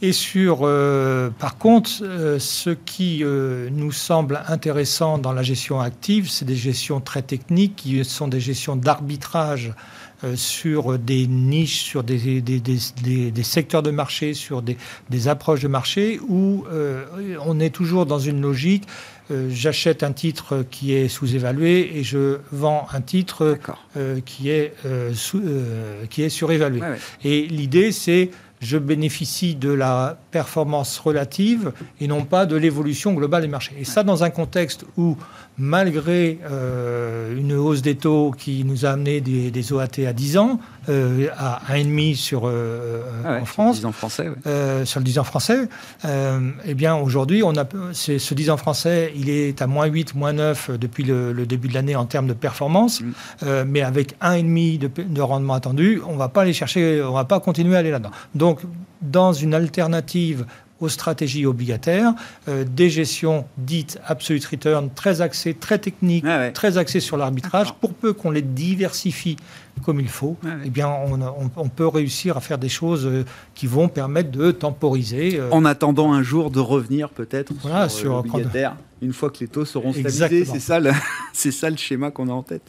Et 0.00 0.12
sur, 0.12 0.60
euh, 0.62 1.28
par 1.30 1.58
contre, 1.58 1.90
euh, 2.02 2.38
ce 2.38 2.70
qui 2.70 3.24
euh, 3.24 3.68
nous 3.72 3.90
semble 3.90 4.42
intéressant 4.46 5.18
dans 5.18 5.32
la 5.32 5.42
gestion 5.42 5.80
active, 5.80 6.30
c'est 6.30 6.44
des 6.44 6.54
gestions 6.54 7.00
très 7.00 7.22
techniques, 7.22 7.74
qui 7.76 8.04
sont 8.04 8.28
des 8.28 8.40
gestions 8.40 8.76
d'arbitrage 8.76 9.72
sur 10.34 10.98
des 10.98 11.28
niches, 11.28 11.80
sur 11.84 12.02
des, 12.02 12.40
des, 12.40 12.58
des, 12.58 13.30
des, 13.30 13.42
secteurs 13.44 13.84
de 13.84 13.92
marché, 13.92 14.34
sur 14.34 14.62
des, 14.62 15.28
approches 15.28 15.60
de 15.60 15.68
marché, 15.68 16.18
où 16.28 16.64
on 17.46 17.60
est 17.60 17.70
toujours 17.70 18.04
dans 18.04 18.18
une 18.18 18.40
logique. 18.40 18.82
J'achète 19.48 20.02
un 20.02 20.10
titre 20.10 20.64
qui 20.68 20.92
est 20.92 21.06
sous-évalué 21.06 21.98
et 21.98 22.02
je 22.02 22.38
vends 22.50 22.88
un 22.92 23.00
titre 23.00 23.58
qui, 24.24 24.50
est, 24.50 24.74
sous, 25.14 25.40
qui 26.10 26.24
est 26.24 26.30
surévalué. 26.30 26.80
Et 27.22 27.46
l'idée, 27.46 27.92
c'est 27.92 28.32
je 28.60 28.78
bénéficie 28.78 29.54
de 29.54 29.70
la 29.70 30.18
performance 30.30 30.98
relative 30.98 31.72
et 32.00 32.06
non 32.06 32.24
pas 32.24 32.46
de 32.46 32.56
l'évolution 32.56 33.12
globale 33.12 33.42
des 33.42 33.48
marchés. 33.48 33.74
Et 33.78 33.84
ça, 33.84 34.02
dans 34.02 34.24
un 34.24 34.30
contexte 34.30 34.84
où 34.96 35.16
malgré 35.58 36.38
euh, 36.50 37.36
une 37.36 37.52
hausse 37.52 37.82
des 37.82 37.96
taux 37.96 38.32
qui 38.36 38.64
nous 38.64 38.86
a 38.86 38.90
amené 38.90 39.20
des, 39.20 39.72
OAT 39.72 40.06
à 40.06 40.12
10 40.12 40.38
ans, 40.38 40.60
euh, 40.88 41.28
à 41.36 41.60
1,5 41.70 42.14
sur, 42.14 42.42
euh, 42.44 43.02
ah 43.24 43.38
en 43.40 43.44
France, 43.44 43.80
sur 43.80 43.88
le 43.88 43.88
10 43.88 43.88
ans 43.88 43.92
français, 43.92 44.30
sur 44.84 45.00
le 45.00 45.04
10 45.04 45.18
ans 45.18 45.24
français, 45.24 45.68
eh 46.04 46.74
bien 46.74 46.94
aujourd'hui, 46.96 47.42
on 47.42 47.56
a, 47.56 47.66
ce 47.92 48.34
10 48.34 48.50
ans 48.50 48.56
français, 48.56 49.12
il 49.16 49.28
est 49.28 49.60
à 49.60 49.66
moins 49.66 49.86
8, 49.86 50.14
moins 50.14 50.32
9 50.32 50.70
depuis 50.78 51.02
le, 51.02 51.34
début 51.46 51.68
de 51.68 51.74
l'année 51.74 51.96
en 51.96 52.06
termes 52.06 52.28
de 52.28 52.34
performance, 52.34 53.00
mm. 53.00 53.62
mais 53.66 53.82
avec 53.82 54.18
1,5 54.20 54.78
de, 54.78 54.90
de 55.02 55.20
rendement 55.20 55.54
attendu, 55.54 56.00
on 56.06 56.12
ne 56.12 56.18
va 56.18 56.28
pas 56.28 56.42
aller 56.42 56.52
chercher, 56.52 57.02
on 57.02 57.12
va 57.12 57.24
pas 57.24 57.40
continuer 57.40 57.76
à 57.76 57.80
aller 57.80 57.90
là-dedans. 57.90 58.12
Donc, 58.34 58.60
dans 59.02 59.32
une 59.32 59.54
alternative 59.54 60.44
aux 60.80 60.88
stratégies 60.88 61.46
obligataires, 61.46 62.14
euh, 62.48 62.64
des 62.64 62.90
gestions 62.90 63.44
dites 63.56 63.98
absolute 64.06 64.44
return, 64.44 64.90
très 64.94 65.20
axées, 65.20 65.54
très 65.54 65.78
techniques, 65.78 66.24
ah 66.26 66.50
très 66.50 66.78
axées 66.78 67.00
sur 67.00 67.16
l'arbitrage, 67.16 67.74
pour 67.74 67.94
peu 67.94 68.12
qu'on 68.12 68.30
les 68.30 68.42
diversifie 68.42 69.36
comme 69.84 70.00
il 70.00 70.08
faut, 70.08 70.36
ah 70.44 70.48
eh 70.64 70.70
bien, 70.70 70.88
on, 71.56 71.68
peut 71.68 71.86
réussir 71.86 72.36
à 72.36 72.40
faire 72.40 72.58
des 72.58 72.68
choses 72.68 73.06
euh, 73.06 73.24
qui 73.54 73.68
vont 73.68 73.88
permettre 73.88 74.30
de 74.30 74.50
temporiser. 74.50 75.38
Euh, 75.38 75.50
en 75.52 75.64
attendant 75.64 76.12
un 76.12 76.22
jour 76.22 76.50
de 76.50 76.58
revenir 76.58 77.10
peut-être 77.10 77.52
sur, 77.60 77.90
sur 77.90 78.12
l'obligataire 78.14 78.76
une 79.00 79.12
fois 79.12 79.30
que 79.30 79.38
les 79.40 79.48
taux 79.48 79.64
seront 79.64 79.92
stabilisés. 79.92 80.44
C'est 80.44 80.60
ça, 80.60 80.80
le, 80.80 80.90
c'est 81.32 81.52
ça 81.52 81.70
le 81.70 81.76
schéma 81.76 82.10
qu'on 82.10 82.28
a 82.28 82.32
en 82.32 82.42
tête. 82.42 82.62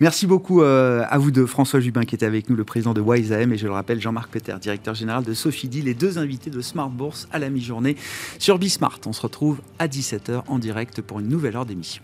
Merci 0.00 0.26
beaucoup 0.26 0.62
euh, 0.62 1.04
à 1.08 1.18
vous 1.18 1.30
deux, 1.30 1.46
François 1.46 1.80
Jubin 1.80 2.02
qui 2.02 2.14
était 2.14 2.26
avec 2.26 2.50
nous, 2.50 2.56
le 2.56 2.64
président 2.64 2.94
de 2.94 3.00
WiseAM, 3.00 3.52
et 3.52 3.58
je 3.58 3.66
le 3.66 3.72
rappelle, 3.72 4.00
Jean-Marc 4.00 4.30
Peter, 4.30 4.54
directeur 4.60 4.94
général 4.94 5.24
de 5.24 5.34
Sophie 5.34 5.68
les 5.68 5.94
deux 5.94 6.18
invités 6.18 6.50
de 6.50 6.60
Smart 6.60 6.88
Bourse 6.88 7.28
à 7.32 7.38
la 7.38 7.50
mi-journée 7.50 7.96
sur 8.38 8.58
Bismart. 8.58 9.00
On 9.06 9.12
se 9.12 9.20
retrouve 9.20 9.60
à 9.78 9.86
17h 9.86 10.42
en 10.46 10.58
direct 10.58 11.02
pour 11.02 11.20
une 11.20 11.28
nouvelle 11.28 11.56
heure 11.56 11.66
d'émission. 11.66 12.02